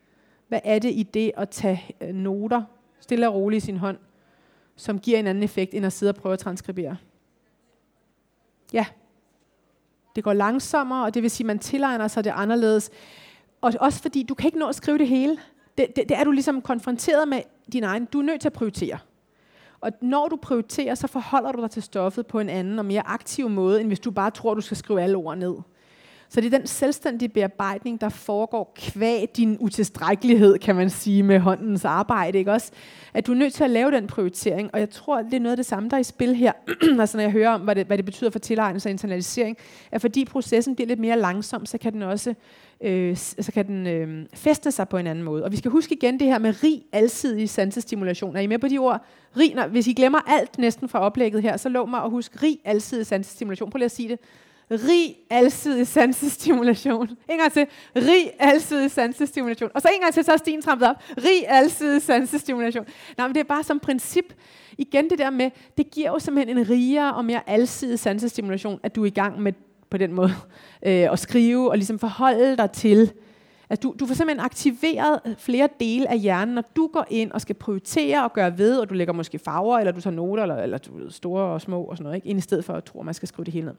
[0.52, 2.62] Hvad er det i det at tage øh, noter
[3.00, 3.98] stille og roligt i sin hånd,
[4.76, 6.96] som giver en anden effekt, end at sidde og prøve at transkribere?
[8.72, 8.86] Ja.
[10.16, 12.90] Det går langsommere, og det vil sige, at man tilegner sig det anderledes.
[13.60, 15.38] Og også fordi, du kan ikke nå at skrive det hele.
[15.78, 17.42] Det, det, det er du ligesom konfronteret med
[17.72, 18.04] din egen.
[18.04, 18.98] Du er nødt til at prioritere.
[19.80, 23.06] Og når du prioriterer, så forholder du dig til stoffet på en anden og mere
[23.06, 25.54] aktiv måde, end hvis du bare tror, du skal skrive alle ord ned.
[26.32, 31.38] Så det er den selvstændige bearbejdning, der foregår kvæg din utilstrækkelighed, kan man sige, med
[31.38, 32.38] håndens arbejde.
[32.38, 32.72] Ikke også?
[33.14, 35.52] At du er nødt til at lave den prioritering, og jeg tror, det er noget
[35.52, 36.52] af det samme, der er i spil her,
[37.00, 39.56] altså når jeg hører om, hvad det, hvad det betyder for tilegnelse og internalisering,
[39.90, 42.34] at fordi processen bliver lidt mere langsom, så kan den også
[42.80, 45.44] øh, så kan den øh, feste sig på en anden måde.
[45.44, 48.36] Og vi skal huske igen det her med rig, alsidig sansestimulation.
[48.36, 49.06] Er I med på de ord?
[49.36, 52.38] Rig, når, hvis I glemmer alt næsten fra oplægget her, så lov mig at huske
[52.42, 53.70] rig, alsidig sansestimulation.
[53.70, 54.18] Prøv lige at sige det
[54.72, 57.08] rig, alsidig sansestimulation.
[57.28, 57.66] En gang til.
[57.96, 59.70] Rig, alsidig sansestimulation.
[59.74, 60.96] Og så en gang til, så er stien trampet op.
[61.16, 62.86] Rig, alsidig sansestimulation.
[63.18, 64.24] Nej, men det er bare som princip.
[64.78, 68.96] Igen det der med, det giver jo simpelthen en rigere og mere alsidig sansestimulation, at
[68.96, 69.52] du er i gang med
[69.90, 70.30] på den måde
[70.86, 73.12] øh, at skrive og ligesom forholde dig til,
[73.72, 77.40] at du, du får simpelthen aktiveret flere dele af hjernen, når du går ind og
[77.40, 80.56] skal prioritere og gøre ved, og du lægger måske farver, eller du tager noter, eller,
[80.56, 82.28] eller du ved, store og små og sådan noget, ikke?
[82.28, 83.74] ind i stedet for at tro, at man skal skrive det hele ned.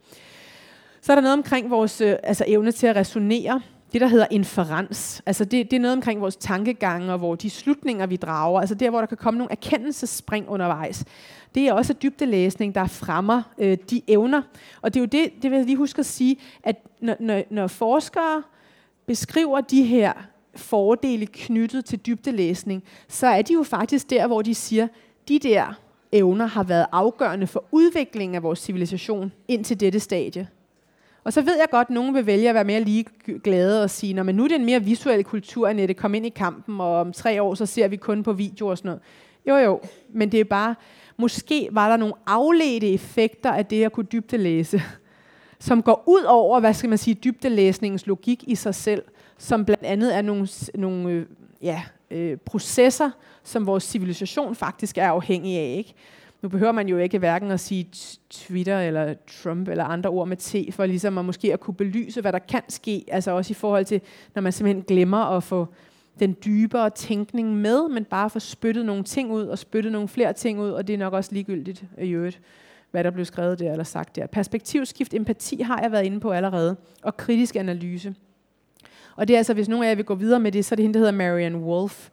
[1.04, 3.62] Så er der noget omkring vores øh, altså evne til at resonere.
[3.94, 5.22] Det, der hedder inferens.
[5.26, 8.60] Altså det, det er noget omkring vores tankegange og hvor de slutninger, vi drager.
[8.60, 11.06] Altså der, hvor der kan komme nogle erkendelsespring undervejs.
[11.56, 14.42] Det er også dybdelæsning, der fremmer øh, de evner.
[14.82, 17.44] Og det er jo det, det vil jeg lige huske at sige, at når, når,
[17.50, 18.44] når forskere
[19.06, 20.14] beskriver de her
[20.56, 24.88] fordele knyttet til dybdelæsning, så er de jo faktisk der, hvor de siger,
[25.28, 25.80] de der
[26.12, 30.48] evner har været afgørende for udviklingen af vores civilisation indtil dette stadie.
[31.24, 33.06] Og så ved jeg godt, at nogen vil vælge at være mere lige
[33.44, 36.26] glade og sige, men nu er det en mere visuel kultur, end det kom ind
[36.26, 39.02] i kampen, og om tre år, så ser vi kun på video og sådan noget.
[39.48, 39.82] Jo, jo,
[40.14, 40.76] men det er bare,
[41.18, 44.82] måske var der nogle afledte effekter af det at kunne dybdelæse,
[45.60, 49.04] som går ud over, hvad skal man sige, dybdelæsningens logik i sig selv,
[49.38, 51.26] som blandt andet er nogle, nogle øh,
[51.62, 53.10] ja, øh, processer,
[53.44, 55.76] som vores civilisation faktisk er afhængig af.
[55.78, 55.94] Ikke?
[56.44, 57.90] Nu behøver man jo ikke hverken at sige
[58.30, 59.14] Twitter eller
[59.44, 62.40] Trump eller andre ord med T, for ligesom at måske at kunne belyse, hvad der
[62.40, 64.02] kan ske, altså også i forhold til,
[64.36, 65.68] når man simpelthen glemmer at få
[66.20, 70.34] den dybere tænkning med, men bare få spyttet nogle ting ud, og spyttet nogle flere
[70.34, 72.42] ting ud, og det er nok også ligegyldigt øh, i øvrigt,
[72.92, 74.28] hvad der blev skrevet der eller sagt der.
[74.28, 78.16] Perspektivskift, empati har jeg været inde på allerede, og kritisk analyse.
[79.16, 80.76] Og det er altså, hvis nogen af jer vil gå videre med det, så er
[80.76, 82.10] det hende, der hedder Marianne Wolf,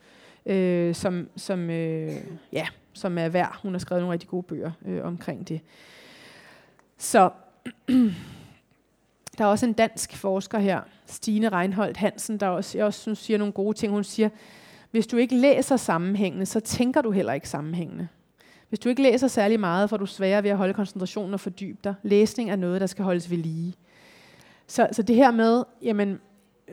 [0.46, 2.12] øh, som, som øh,
[2.52, 3.58] ja, som er værd.
[3.62, 5.60] Hun har skrevet nogle rigtig gode bøger øh, omkring det.
[6.98, 7.30] Så
[9.38, 13.18] der er også en dansk forsker her, Stine Reinholdt Hansen, der også, jeg også synes,
[13.18, 13.92] siger nogle gode ting.
[13.92, 14.28] Hun siger,
[14.90, 18.08] hvis du ikke læser sammenhængende, så tænker du heller ikke sammenhængende.
[18.68, 21.78] Hvis du ikke læser særlig meget, får du sværere ved at holde koncentrationen og fordybe
[21.84, 21.94] dig.
[22.02, 23.74] Læsning er noget, der skal holdes ved lige.
[24.66, 26.20] Så, så det her med, jamen,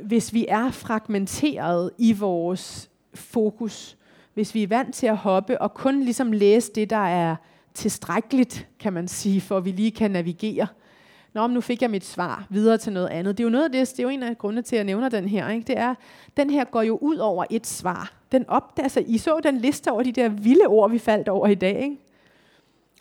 [0.04, 3.97] hvis vi er fragmenteret i vores fokus,
[4.38, 7.36] hvis vi er vant til at hoppe og kun ligesom læse det, der er
[7.74, 10.68] tilstrækkeligt, kan man sige, for at vi lige kan navigere.
[11.34, 13.38] Nå, men nu fik jeg mit svar videre til noget andet.
[13.38, 14.86] Det er jo noget af det, det er jo en af grundene til, at jeg
[14.86, 15.50] nævner den her.
[15.50, 15.68] Ikke?
[15.68, 15.96] Det er,
[16.38, 18.14] den her går jo ud over et svar.
[18.32, 21.48] Den opdager, altså, I så den liste over de der vilde ord, vi faldt over
[21.48, 21.84] i dag.
[21.84, 21.98] Ikke?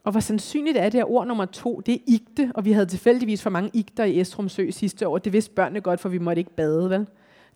[0.04, 2.86] Og hvor sandsynligt er det, at ord nummer to, det er igte, og vi havde
[2.86, 5.18] tilfældigvis for mange igter i Estrum Sø sidste år.
[5.18, 7.06] Det vidste børnene godt, for vi måtte ikke bade, vel?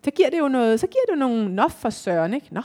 [0.03, 2.47] Så giver det jo noget, så giver det jo nogle nof for søren, ikke?
[2.51, 2.61] Nå.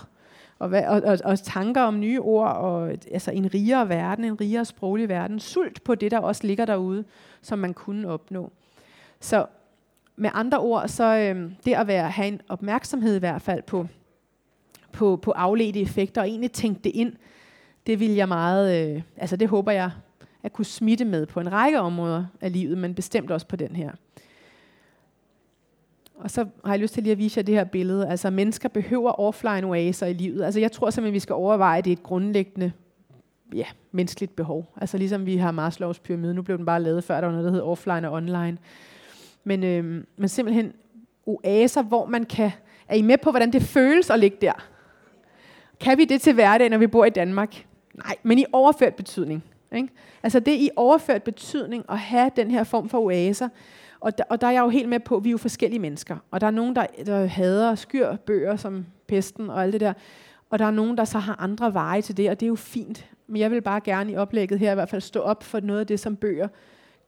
[0.58, 4.64] Og, og, og, og, tanker om nye ord, og altså en rigere verden, en rigere
[4.64, 5.40] sproglig verden.
[5.40, 7.04] Sult på det, der også ligger derude,
[7.42, 8.52] som man kunne opnå.
[9.20, 9.46] Så
[10.16, 13.86] med andre ord, så øh, det at være, have en opmærksomhed i hvert fald på,
[14.92, 17.12] på, på afledte effekter, og egentlig tænke det ind,
[17.86, 19.90] det vil jeg meget, øh, altså det håber jeg,
[20.42, 23.76] at kunne smitte med på en række områder af livet, men bestemt også på den
[23.76, 23.90] her.
[26.16, 28.08] Og så har jeg lyst til lige at vise jer det her billede.
[28.08, 30.44] Altså mennesker behøver offline oaser i livet.
[30.44, 32.72] Altså jeg tror simpelthen, vi skal overveje, at det er et grundlæggende
[33.54, 34.72] ja, menneskeligt behov.
[34.80, 36.34] Altså ligesom vi har Maslows pyramide.
[36.34, 38.58] Nu blev den bare lavet før, der var noget, der hed offline og online.
[39.44, 40.72] Men, øh, men simpelthen
[41.26, 42.50] oaser, hvor man kan...
[42.88, 44.66] Er I med på, hvordan det føles at ligge der?
[45.80, 47.66] Kan vi det til hverdag, når vi bor i Danmark?
[47.94, 49.44] Nej, men i overført betydning.
[49.72, 49.88] Ikke?
[50.22, 53.48] Altså det i overført betydning at have den her form for oaser.
[54.00, 55.80] Og der, og der er jeg jo helt med på, at vi er jo forskellige
[55.80, 56.16] mennesker.
[56.30, 59.92] Og der er nogen, der, der hader skyr bøger som pesten og alt det der.
[60.50, 62.54] Og der er nogen, der så har andre veje til det, og det er jo
[62.54, 63.06] fint.
[63.26, 65.80] Men jeg vil bare gerne i oplægget her i hvert fald stå op for noget
[65.80, 66.48] af det, som bøger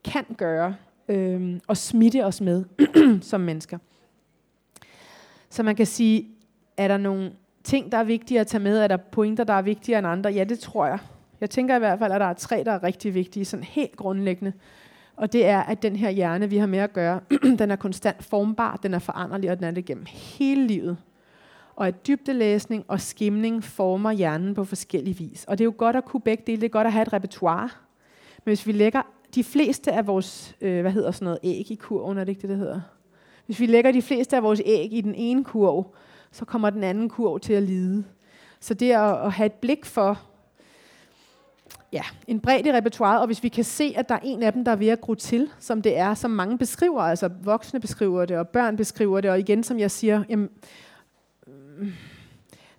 [0.04, 0.74] kan gøre,
[1.08, 2.64] øhm, og smitte os med
[3.20, 3.78] som mennesker.
[5.50, 6.28] Så man kan sige,
[6.76, 7.32] er der nogle
[7.64, 8.78] ting, der er vigtige at tage med?
[8.78, 10.30] Er der pointer, der er vigtigere end andre?
[10.30, 10.98] Ja, det tror jeg.
[11.40, 13.96] Jeg tænker i hvert fald, at der er tre, der er rigtig vigtige, sådan helt
[13.96, 14.52] grundlæggende.
[15.18, 17.20] Og det er, at den her hjerne, vi har med at gøre,
[17.58, 20.96] den er konstant formbar, den er foranderlig, og den er det gennem hele livet.
[21.76, 25.44] Og at dybdelæsning og skimning former hjernen på forskellige vis.
[25.44, 26.60] Og det er jo godt at kunne begge dele.
[26.60, 27.68] Det er godt at have et repertoire.
[28.44, 29.02] Men hvis vi lægger
[29.34, 32.42] de fleste af vores, øh, hvad hedder sådan noget, æg i kurven, er det ikke
[32.42, 32.80] det, det hedder?
[33.46, 35.94] Hvis vi lægger de fleste af vores æg i den ene kurv,
[36.32, 38.04] så kommer den anden kurv til at lide.
[38.60, 40.20] Så det at, at have et blik for,
[41.92, 44.52] ja, en bredt i repertoiret, og hvis vi kan se, at der er en af
[44.52, 47.80] dem, der er ved at gro til, som det er, som mange beskriver, altså voksne
[47.80, 50.50] beskriver det, og børn beskriver det, og igen, som jeg siger, jamen,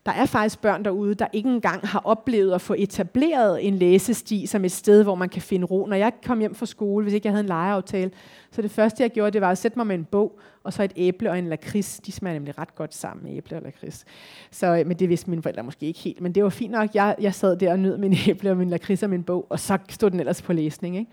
[0.09, 4.45] der er faktisk børn derude, der ikke engang har oplevet at få etableret en læsesti
[4.45, 5.85] som et sted, hvor man kan finde ro.
[5.85, 8.11] Når jeg kom hjem fra skole, hvis ikke jeg havde en legeaftale,
[8.51, 10.83] så det første, jeg gjorde, det var at sætte mig med en bog, og så
[10.83, 11.99] et æble og en lakrids.
[11.99, 14.05] De smager nemlig ret godt sammen, æble og lakrids.
[14.51, 16.21] Så, øh, men det vidste mine forældre måske ikke helt.
[16.21, 16.89] Men det var fint nok.
[16.95, 19.59] Jeg, jeg sad der og nød min æble og min lakrids og min bog, og
[19.59, 20.97] så stod den ellers på læsning.
[20.97, 21.11] Ikke?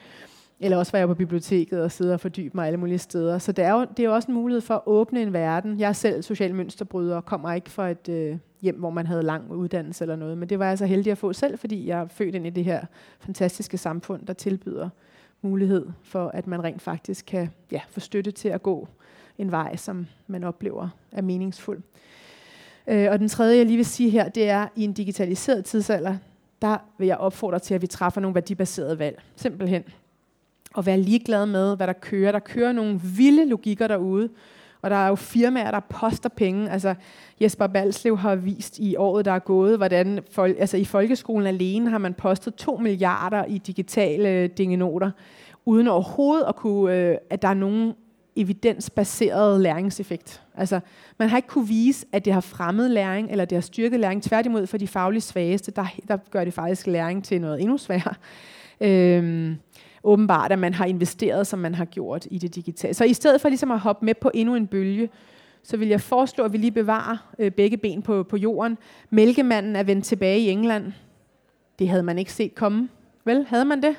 [0.60, 3.38] Eller også var jeg på biblioteket og sidder og fordybe mig alle mulige steder.
[3.38, 5.80] Så det er, jo, det er jo også en mulighed for at åbne en verden.
[5.80, 9.22] Jeg er selv social mønsterbryder og kommer ikke fra et øh, hjem, hvor man havde
[9.22, 10.38] lang uddannelse eller noget.
[10.38, 12.50] Men det var jeg så heldig at få selv, fordi jeg er født ind i
[12.50, 12.86] det her
[13.20, 14.88] fantastiske samfund, der tilbyder
[15.42, 18.88] mulighed for, at man rent faktisk kan ja, få støtte til at gå
[19.38, 21.82] en vej, som man oplever er meningsfuld.
[22.86, 26.16] Øh, og den tredje, jeg lige vil sige her, det er, i en digitaliseret tidsalder,
[26.62, 29.22] der vil jeg opfordre til, at vi træffer nogle værdibaserede valg.
[29.36, 29.84] Simpelthen
[30.76, 32.32] og være ligeglad med, hvad der kører.
[32.32, 34.28] Der kører nogle vilde logikker derude,
[34.82, 36.70] og der er jo firmaer, der poster penge.
[36.70, 36.94] Altså
[37.40, 41.90] Jesper Balslev har vist i året, der er gået, hvordan fol- altså, i folkeskolen alene
[41.90, 45.10] har man postet 2 milliarder i digitale øh, dingenoter,
[45.64, 47.92] uden overhovedet at kunne, øh, at der er nogen
[48.36, 50.42] evidensbaseret læringseffekt.
[50.54, 50.80] Altså,
[51.18, 54.22] man har ikke kunne vise, at det har fremmet læring, eller det har styrket læring.
[54.22, 58.14] Tværtimod for de faglige svageste, der, der gør det faktisk læring til noget endnu sværere.
[58.80, 59.56] Øhm,
[60.04, 62.94] åbenbart, at man har investeret, som man har gjort i det digitale.
[62.94, 65.08] Så i stedet for ligesom at hoppe med på endnu en bølge,
[65.62, 68.78] så vil jeg foreslå, at vi lige bevarer øh, begge ben på, på jorden.
[69.10, 70.92] Mælkemanden er vendt tilbage i England.
[71.78, 72.88] Det havde man ikke set komme.
[73.24, 73.96] Vel, havde man det?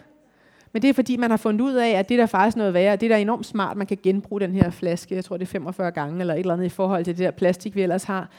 [0.73, 2.95] Men det er fordi, man har fundet ud af, at det der faktisk noget værre,
[2.95, 5.51] det der er enormt smart, man kan genbruge den her flaske, jeg tror det er
[5.51, 8.29] 45 gange, eller et eller andet i forhold til det der plastik, vi ellers har.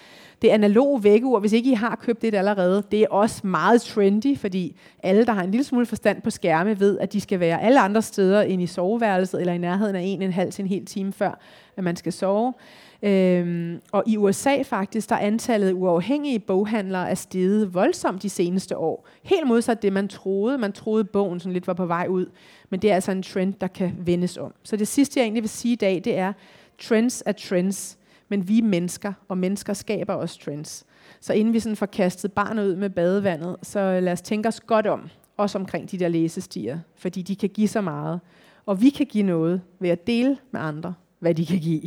[0.42, 4.38] Det analoge vækkeur, hvis ikke I har købt det allerede, det er også meget trendy,
[4.38, 7.62] fordi alle, der har en lille smule forstand på skærme, ved, at de skal være
[7.62, 10.68] alle andre steder end i soveværelset, eller i nærheden af en en halv til en
[10.68, 11.38] hel time før,
[11.76, 12.54] at man skal sove.
[13.02, 18.76] Øhm, og i USA faktisk, der er antallet uafhængige boghandlere er steget voldsomt de seneste
[18.76, 19.08] år.
[19.22, 20.58] Helt modsat det, man troede.
[20.58, 22.26] Man troede, bogen sådan lidt var på vej ud.
[22.70, 24.54] Men det er altså en trend, der kan vendes om.
[24.62, 26.32] Så det sidste, jeg egentlig vil sige i dag, det er,
[26.78, 30.86] trends er trends, men vi er mennesker, og mennesker skaber også trends.
[31.20, 34.60] Så inden vi sådan får kastet barnet ud med badevandet, så lad os tænke os
[34.60, 38.20] godt om, også omkring de der læsestier, fordi de kan give så meget.
[38.66, 41.82] Og vi kan give noget ved at dele med andre, hvad de kan give.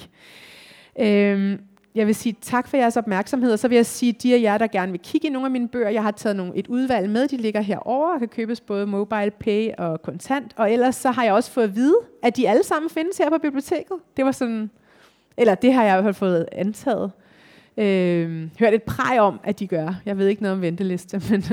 [0.99, 1.59] Øhm,
[1.95, 4.57] jeg vil sige tak for jeres opmærksomhed, og så vil jeg sige, de af jer,
[4.57, 7.09] der gerne vil kigge i nogle af mine bøger, jeg har taget nogle, et udvalg
[7.09, 10.53] med, de ligger herovre og kan købes både mobile pay og kontant.
[10.55, 13.29] Og ellers så har jeg også fået at vide, at de alle sammen findes her
[13.29, 13.97] på biblioteket.
[14.17, 14.69] Det var sådan,
[15.37, 17.11] eller det har jeg i hvert fald fået antaget.
[17.77, 19.93] Øh, hørt et præg om, at de gør.
[20.05, 21.43] Jeg ved ikke noget om venteliste, men,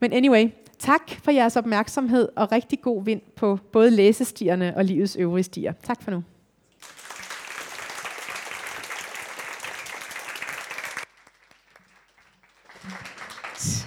[0.00, 0.48] men anyway,
[0.78, 5.72] tak for jeres opmærksomhed, og rigtig god vind på både læsestierne og livets øvrige stier.
[5.82, 6.22] Tak for nu.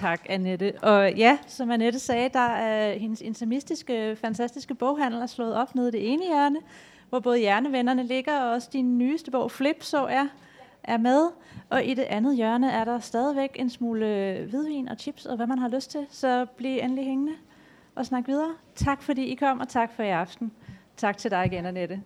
[0.00, 0.72] Tak, Annette.
[0.82, 5.88] Og ja, som Annette sagde, der er hendes intimistiske, fantastiske boghandel er slået op nede
[5.88, 6.58] i det ene hjørne,
[7.08, 10.26] hvor både Hjernevennerne ligger, og også din nyeste bog, Flip, så er,
[10.84, 11.28] er med.
[11.70, 14.06] Og i det andet hjørne er der stadigvæk en smule
[14.50, 16.06] hvidvin og chips, og hvad man har lyst til.
[16.10, 17.32] Så bliv endelig hængende
[17.94, 18.54] og snak videre.
[18.74, 20.52] Tak fordi I kom, og tak for i aften.
[20.96, 22.02] Tak til dig igen, Annette.